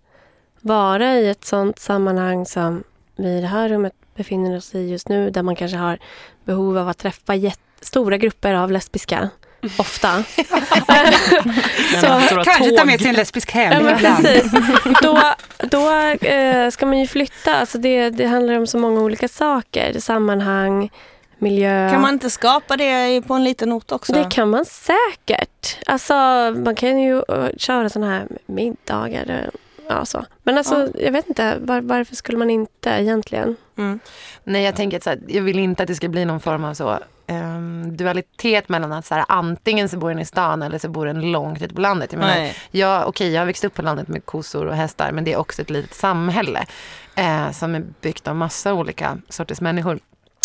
vara 0.61 1.15
i 1.15 1.29
ett 1.29 1.45
sånt 1.45 1.79
sammanhang 1.79 2.45
som 2.45 2.83
vi 3.15 3.37
i 3.37 3.41
det 3.41 3.47
här 3.47 3.69
rummet 3.69 3.93
befinner 4.15 4.57
oss 4.57 4.75
i 4.75 4.89
just 4.89 5.09
nu, 5.09 5.29
där 5.29 5.43
man 5.43 5.55
kanske 5.55 5.77
har 5.77 5.99
behov 6.45 6.77
av 6.77 6.89
att 6.89 6.97
träffa 6.97 7.35
jätt- 7.35 7.59
stora 7.81 8.17
grupper 8.17 8.53
av 8.53 8.71
lesbiska, 8.71 9.29
ofta. 9.77 10.23
så, 12.01 12.19
stora 12.27 12.43
Kanske 12.43 12.77
ta 12.77 12.85
med 12.85 13.01
sin 13.01 13.15
lesbisk 13.15 13.51
hem 13.51 13.85
Ja, 13.85 13.95
precis. 13.97 14.51
Då, 15.01 15.21
då 15.59 15.91
eh, 16.27 16.69
ska 16.69 16.85
man 16.85 16.99
ju 16.99 17.07
flytta. 17.07 17.55
Alltså 17.55 17.77
det, 17.77 18.09
det 18.09 18.25
handlar 18.25 18.57
om 18.57 18.67
så 18.67 18.77
många 18.77 19.01
olika 19.01 19.27
saker. 19.27 19.99
Sammanhang, 19.99 20.89
miljö. 21.37 21.89
Kan 21.91 22.01
man 22.01 22.13
inte 22.13 22.29
skapa 22.29 22.77
det 22.77 23.21
på 23.27 23.33
en 23.33 23.43
liten 23.43 23.73
ort 23.73 23.91
också? 23.91 24.13
Det 24.13 24.27
kan 24.31 24.49
man 24.49 24.65
säkert. 24.65 25.77
Alltså, 25.85 26.13
man 26.65 26.75
kan 26.75 26.99
ju 26.99 27.17
eh, 27.17 27.49
köra 27.57 27.89
såna 27.89 28.09
här 28.09 28.27
middagar. 28.45 29.29
eh, 29.29 29.59
Ja, 29.89 30.05
så. 30.05 30.25
Men 30.43 30.57
alltså, 30.57 30.89
jag 30.95 31.11
vet 31.11 31.27
inte. 31.29 31.57
Var, 31.61 31.81
varför 31.81 32.15
skulle 32.15 32.37
man 32.37 32.49
inte 32.49 32.89
egentligen? 32.89 33.55
Mm. 33.77 33.99
Nej, 34.43 34.63
jag 34.63 34.75
tänker 34.75 34.97
att 34.97 35.03
så 35.03 35.09
här, 35.09 35.19
jag 35.27 35.41
vill 35.41 35.59
inte 35.59 35.83
att 35.83 35.87
det 35.87 35.95
ska 35.95 36.07
bli 36.07 36.25
någon 36.25 36.39
form 36.39 36.63
av 36.63 36.73
så 36.73 36.99
ehm, 37.27 37.97
dualitet 37.97 38.69
mellan 38.69 38.93
att 38.93 39.05
så 39.05 39.15
här, 39.15 39.25
antingen 39.27 39.89
så 39.89 39.97
bor 39.97 40.09
den 40.09 40.19
i 40.19 40.25
stan 40.25 40.61
eller 40.61 40.77
så 40.77 40.89
bor 40.89 41.05
den 41.05 41.31
långt 41.31 41.61
ute 41.61 41.75
på 41.75 41.81
landet. 41.81 42.11
Jag 42.11 42.19
menar, 42.19 42.35
Nej. 42.35 42.55
Ja, 42.71 43.05
okej, 43.05 43.31
jag 43.31 43.41
har 43.41 43.45
växt 43.45 43.63
upp 43.63 43.73
på 43.73 43.81
landet 43.81 44.07
med 44.07 44.25
kossor 44.25 44.65
och 44.65 44.75
hästar, 44.75 45.11
men 45.11 45.23
det 45.23 45.33
är 45.33 45.37
också 45.37 45.61
ett 45.61 45.69
litet 45.69 45.93
samhälle 45.93 46.65
eh, 47.15 47.51
som 47.51 47.75
är 47.75 47.83
byggt 48.01 48.27
av 48.27 48.35
massa 48.35 48.73
olika 48.73 49.17
sorters 49.29 49.61
människor. 49.61 49.99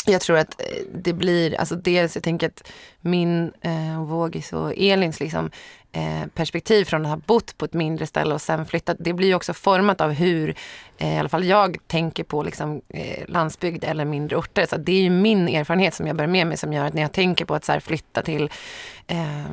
Jag 0.06 0.20
tror 0.20 0.38
att 0.38 0.60
eh, 0.60 0.66
det 0.94 1.12
blir, 1.12 1.60
alltså 1.60 1.76
dels, 1.76 2.16
jag 2.16 2.24
tänker 2.24 2.46
att 2.46 2.68
min 3.00 3.52
eh, 3.60 4.04
Vågis 4.04 4.52
och 4.52 4.72
Elins 4.76 5.20
liksom, 5.20 5.50
eh, 5.92 6.26
perspektiv 6.34 6.84
från 6.84 7.02
att 7.04 7.10
ha 7.10 7.16
bott 7.16 7.58
på 7.58 7.64
ett 7.64 7.72
mindre 7.72 8.06
ställe 8.06 8.34
och 8.34 8.40
sen 8.40 8.66
flyttat, 8.66 8.96
det 9.00 9.12
blir 9.12 9.28
ju 9.28 9.34
också 9.34 9.54
format 9.54 10.00
av 10.00 10.10
hur 10.10 10.54
i 11.06 11.18
alla 11.18 11.28
fall 11.28 11.44
jag 11.44 11.76
tänker 11.86 12.24
på 12.24 12.42
liksom, 12.42 12.80
eh, 12.88 13.24
landsbygd 13.28 13.84
eller 13.84 14.04
mindre 14.04 14.36
orter. 14.36 14.66
Så 14.70 14.76
det 14.76 14.92
är 14.92 15.02
ju 15.02 15.10
min 15.10 15.48
erfarenhet 15.48 15.94
som 15.94 16.06
jag 16.06 16.16
bär 16.16 16.26
med 16.26 16.46
mig 16.46 16.56
som 16.56 16.72
gör 16.72 16.84
att 16.84 16.94
när 16.94 17.02
jag 17.02 17.12
tänker 17.12 17.44
på 17.44 17.54
att 17.54 17.64
så 17.64 17.72
här, 17.72 17.80
flytta 17.80 18.22
till 18.22 18.50
eh, 19.06 19.46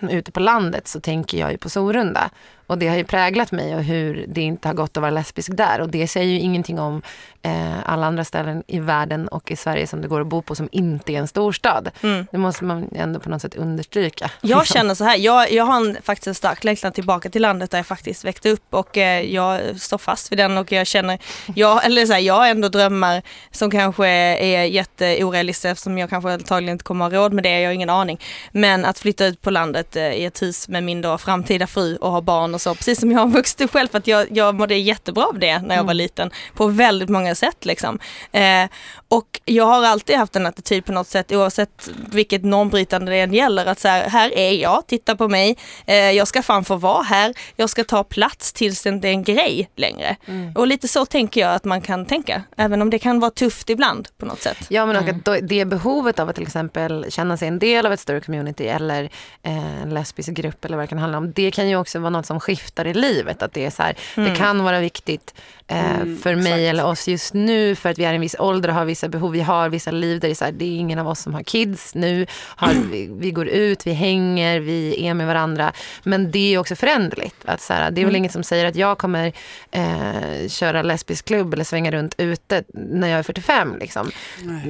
ute 0.00 0.32
på 0.32 0.40
landet 0.40 0.88
så 0.88 1.00
tänker 1.00 1.38
jag 1.38 1.52
ju 1.52 1.58
på 1.58 1.68
Sorunda. 1.70 2.30
Och 2.66 2.78
det 2.78 2.88
har 2.88 2.96
ju 2.96 3.04
präglat 3.04 3.52
mig 3.52 3.74
och 3.74 3.82
hur 3.82 4.24
det 4.28 4.42
inte 4.42 4.68
har 4.68 4.74
gått 4.74 4.96
att 4.96 5.00
vara 5.00 5.10
lesbisk 5.10 5.56
där. 5.56 5.80
Och 5.80 5.88
det 5.88 6.08
säger 6.08 6.32
ju 6.32 6.40
ingenting 6.40 6.80
om 6.80 7.02
eh, 7.42 7.90
alla 7.90 8.06
andra 8.06 8.24
ställen 8.24 8.62
i 8.66 8.80
världen 8.80 9.28
och 9.28 9.50
i 9.50 9.56
Sverige 9.56 9.86
som 9.86 10.00
det 10.02 10.08
går 10.08 10.20
att 10.20 10.26
bo 10.26 10.42
på 10.42 10.54
som 10.54 10.68
inte 10.72 11.12
är 11.12 11.18
en 11.18 11.28
storstad. 11.28 11.90
Mm. 12.02 12.26
Det 12.32 12.38
måste 12.38 12.64
man 12.64 12.88
ändå 12.94 13.20
på 13.20 13.30
något 13.30 13.42
sätt 13.42 13.54
understryka. 13.54 14.30
Jag 14.40 14.58
Liksom. 14.58 14.74
känner 14.74 14.94
så 14.94 15.04
här, 15.04 15.16
jag, 15.16 15.52
jag 15.52 15.64
har 15.64 15.76
en, 15.76 15.96
faktiskt 16.02 16.26
en 16.26 16.34
stark 16.34 16.64
längtan 16.64 16.92
tillbaka 16.92 17.30
till 17.30 17.42
landet 17.42 17.70
där 17.70 17.78
jag 17.78 17.86
faktiskt 17.86 18.24
växte 18.24 18.50
upp 18.50 18.74
och 18.74 18.98
eh, 18.98 19.20
jag 19.34 19.80
står 19.80 19.98
fast 19.98 20.32
vid 20.32 20.38
den 20.38 20.58
och 20.58 20.72
jag 20.72 20.86
känner, 20.94 21.18
jag, 21.54 21.84
eller 21.84 22.06
så 22.06 22.12
här, 22.12 22.20
jag 22.20 22.34
har 22.34 22.46
ändå 22.46 22.68
drömmar 22.68 23.22
som 23.50 23.70
kanske 23.70 24.06
är 24.06 24.64
jätteorealistiska 24.64 25.70
eftersom 25.70 25.98
jag 25.98 26.10
kanske 26.10 26.32
antagligen 26.32 26.72
inte 26.72 26.84
kommer 26.84 27.04
ha 27.04 27.16
råd 27.16 27.32
med 27.32 27.44
det, 27.44 27.60
jag 27.60 27.68
har 27.68 27.74
ingen 27.74 27.90
aning. 27.90 28.20
Men 28.52 28.84
att 28.84 28.98
flytta 28.98 29.26
ut 29.26 29.42
på 29.42 29.50
landet 29.50 29.96
eh, 29.96 30.12
i 30.12 30.24
ett 30.24 30.42
hus 30.42 30.68
med 30.68 30.82
min 30.82 31.00
då 31.00 31.18
framtida 31.18 31.66
fru 31.66 31.96
och 31.96 32.10
ha 32.10 32.20
barn 32.20 32.54
och 32.54 32.60
så, 32.60 32.74
precis 32.74 33.00
som 33.00 33.12
jag 33.12 33.18
har 33.18 33.28
vuxit 33.28 33.60
upp 33.60 33.72
själv, 33.72 33.88
för 33.88 33.98
att 33.98 34.06
jag, 34.06 34.26
jag 34.30 34.54
mådde 34.54 34.74
jättebra 34.74 35.24
av 35.26 35.38
det 35.38 35.58
när 35.58 35.76
jag 35.76 35.84
var 35.84 35.94
liten 35.94 36.30
på 36.54 36.66
väldigt 36.66 37.08
många 37.08 37.34
sätt 37.34 37.64
liksom. 37.64 37.98
Eh, 38.32 38.64
och 39.08 39.40
jag 39.44 39.64
har 39.64 39.84
alltid 39.84 40.16
haft 40.16 40.36
en 40.36 40.46
attityd 40.46 40.84
på 40.84 40.92
något 40.92 41.06
sätt 41.08 41.32
oavsett 41.32 41.90
vilket 42.12 42.44
normbrytande 42.44 43.12
det 43.12 43.20
än 43.20 43.34
gäller 43.34 43.66
att 43.66 43.80
så 43.80 43.88
här, 43.88 44.08
här 44.08 44.38
är 44.38 44.52
jag, 44.52 44.86
titta 44.86 45.16
på 45.16 45.28
mig, 45.28 45.56
eh, 45.86 45.96
jag 45.96 46.28
ska 46.28 46.42
fan 46.42 46.64
få 46.64 46.76
vara 46.76 47.02
här, 47.02 47.34
jag 47.56 47.70
ska 47.70 47.84
ta 47.84 48.04
plats 48.04 48.52
tills 48.52 48.82
det 48.82 48.88
inte 48.88 49.08
är 49.08 49.12
en 49.12 49.24
grej 49.24 49.68
längre. 49.76 50.16
Och 50.54 50.66
lite 50.66 50.83
så 50.88 51.06
tänker 51.06 51.40
jag 51.40 51.54
att 51.54 51.64
man 51.64 51.80
kan 51.80 52.06
tänka, 52.06 52.42
även 52.56 52.82
om 52.82 52.90
det 52.90 52.98
kan 52.98 53.20
vara 53.20 53.30
tufft 53.30 53.70
ibland 53.70 54.08
på 54.18 54.26
något 54.26 54.42
sätt. 54.42 54.66
Ja 54.68 54.86
men 54.86 54.96
och 54.96 55.08
att 55.08 55.48
det 55.48 55.64
behovet 55.64 56.18
av 56.18 56.28
att 56.28 56.34
till 56.34 56.44
exempel 56.44 57.06
känna 57.08 57.36
sig 57.36 57.48
en 57.48 57.58
del 57.58 57.86
av 57.86 57.92
ett 57.92 58.00
större 58.00 58.20
community 58.20 58.66
eller 58.66 59.04
eh, 59.42 59.82
en 59.82 59.90
lesbisk 59.94 60.28
grupp 60.28 60.64
eller 60.64 60.76
vad 60.76 60.84
det 60.84 60.88
kan 60.88 60.98
handla 60.98 61.18
om. 61.18 61.32
Det 61.32 61.50
kan 61.50 61.68
ju 61.68 61.76
också 61.76 61.98
vara 61.98 62.10
något 62.10 62.26
som 62.26 62.40
skiftar 62.40 62.86
i 62.86 62.94
livet. 62.94 63.42
Att 63.42 63.52
det 63.52 63.64
är 63.66 63.70
så 63.70 63.82
här, 63.82 63.96
det 64.14 64.36
kan 64.36 64.64
vara 64.64 64.80
viktigt 64.80 65.34
eh, 65.66 65.94
Mm, 65.94 66.18
för 66.18 66.34
mig 66.34 66.46
exakt. 66.46 66.58
eller 66.60 66.86
oss 66.86 67.08
just 67.08 67.34
nu 67.34 67.74
för 67.74 67.90
att 67.90 67.98
vi 67.98 68.04
är 68.04 68.12
i 68.12 68.14
en 68.14 68.20
viss 68.20 68.36
ålder 68.38 68.68
och 68.68 68.74
har 68.74 68.84
vissa 68.84 69.08
behov. 69.08 69.32
Vi 69.32 69.40
har 69.40 69.68
vissa 69.68 69.90
liv 69.90 70.20
där 70.20 70.28
det 70.28 70.32
är 70.32 70.34
så 70.34 70.44
här, 70.44 70.52
det 70.52 70.64
är 70.64 70.76
ingen 70.78 70.98
av 70.98 71.08
oss 71.08 71.20
som 71.20 71.34
har 71.34 71.42
kids 71.42 71.94
nu. 71.94 72.26
Har, 72.56 72.72
vi, 72.90 73.10
vi 73.12 73.30
går 73.30 73.48
ut, 73.48 73.86
vi 73.86 73.92
hänger, 73.92 74.60
vi 74.60 75.06
är 75.06 75.14
med 75.14 75.26
varandra. 75.26 75.72
Men 76.02 76.30
det 76.30 76.54
är 76.54 76.58
också 76.58 76.76
föränderligt. 76.76 77.36
Att 77.44 77.60
så 77.60 77.72
här, 77.72 77.90
det 77.90 78.00
är 78.00 78.04
väl 78.04 78.16
inget 78.16 78.32
som 78.32 78.42
säger 78.42 78.66
att 78.66 78.76
jag 78.76 78.98
kommer 78.98 79.32
eh, 79.70 80.48
köra 80.64 80.82
lesbisk 80.82 81.24
klubb 81.24 81.54
eller 81.54 81.64
svänga 81.64 81.90
runt 81.90 82.14
ute 82.18 82.64
när 82.74 83.08
jag 83.08 83.18
är 83.18 83.22
45. 83.22 83.76
Liksom. 83.78 84.10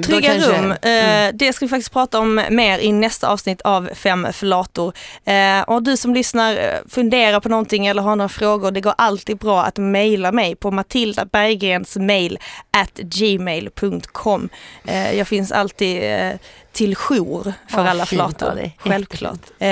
Trygga 0.04 0.33
kanske- 0.33 0.62
rum, 0.62 0.70
eh, 0.72 1.35
det 1.35 1.52
ska 1.52 1.64
vi 1.64 1.70
faktiskt 1.70 1.92
prata 1.92 2.18
om 2.18 2.42
mer 2.50 2.78
i 2.78 2.92
nästa 2.92 3.28
avsnitt 3.28 3.61
av 3.61 3.88
Fem 3.94 4.26
flator. 4.33 4.92
Eh, 5.24 5.61
och 5.62 5.83
du 5.83 5.96
som 5.96 6.14
lyssnar, 6.14 6.52
eh, 6.57 6.78
funderar 6.88 7.40
på 7.40 7.48
någonting 7.48 7.87
eller 7.87 8.02
har 8.02 8.16
några 8.16 8.28
frågor, 8.28 8.70
det 8.70 8.80
går 8.80 8.94
alltid 8.98 9.37
bra 9.38 9.62
att 9.64 9.78
mejla 9.78 10.33
mig 10.33 10.57
på 10.57 10.70
Matilda 10.70 11.24
Berggrens 11.24 11.96
mail 11.96 12.38
at 12.70 12.94
gmail.com. 12.94 14.48
Jag 15.14 15.28
finns 15.28 15.52
alltid 15.52 16.02
till 16.74 16.96
jour 16.96 17.52
för 17.68 17.80
Åh, 17.80 17.90
alla 17.90 18.06
flator, 18.06 18.70
självklart. 18.78 19.40
Eh, 19.58 19.68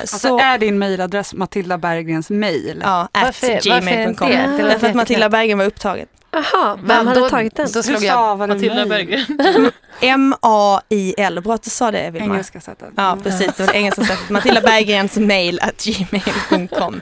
Alltså 0.00 0.18
så, 0.18 0.38
är 0.38 0.58
din 0.58 0.78
mejladress 0.78 1.34
Matilda 1.34 1.78
Berggrens 1.78 2.30
mail? 2.30 2.80
ja, 2.84 3.08
at 3.12 3.40
gmail.com. 3.62 4.28
Därför 4.58 4.86
att 4.88 4.94
Matilda. 4.94 5.28
Berggren 5.28 5.58
var 5.58 5.64
upptaget. 5.64 6.08
Jaha, 6.30 6.74
vem 6.76 6.86
Men 6.86 7.06
hade 7.06 7.20
då- 7.20 7.28
tagit 7.28 7.56
den? 7.56 7.68
Då 7.74 7.82
slog 7.82 8.02
jag 8.02 8.38
Matilda? 8.38 8.86
Berggren. 8.86 9.24
M-A-I-L, 10.00 11.40
bra 11.40 11.54
att 11.54 11.62
du 11.62 11.70
sa 11.70 11.90
det 11.90 12.10
Vilma. 12.10 12.34
Engelska 12.34 12.60
sättet. 12.60 12.88
Ja, 12.96 13.18
precis. 13.22 13.46
Det 13.56 13.60
var 13.66 13.72
det 13.72 13.78
engelska 13.78 14.04
sättet. 14.04 14.30
Matilda 14.30 14.60
Berggrens 14.60 15.16
mail 15.16 15.60
at 15.62 15.84
gmail.com. 15.84 17.00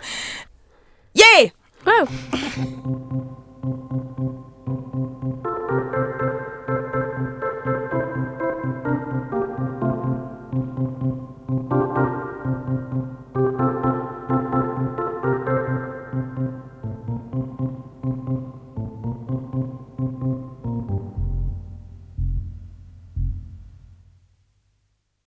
Yay! 1.15 1.51
Wow. 1.85 2.09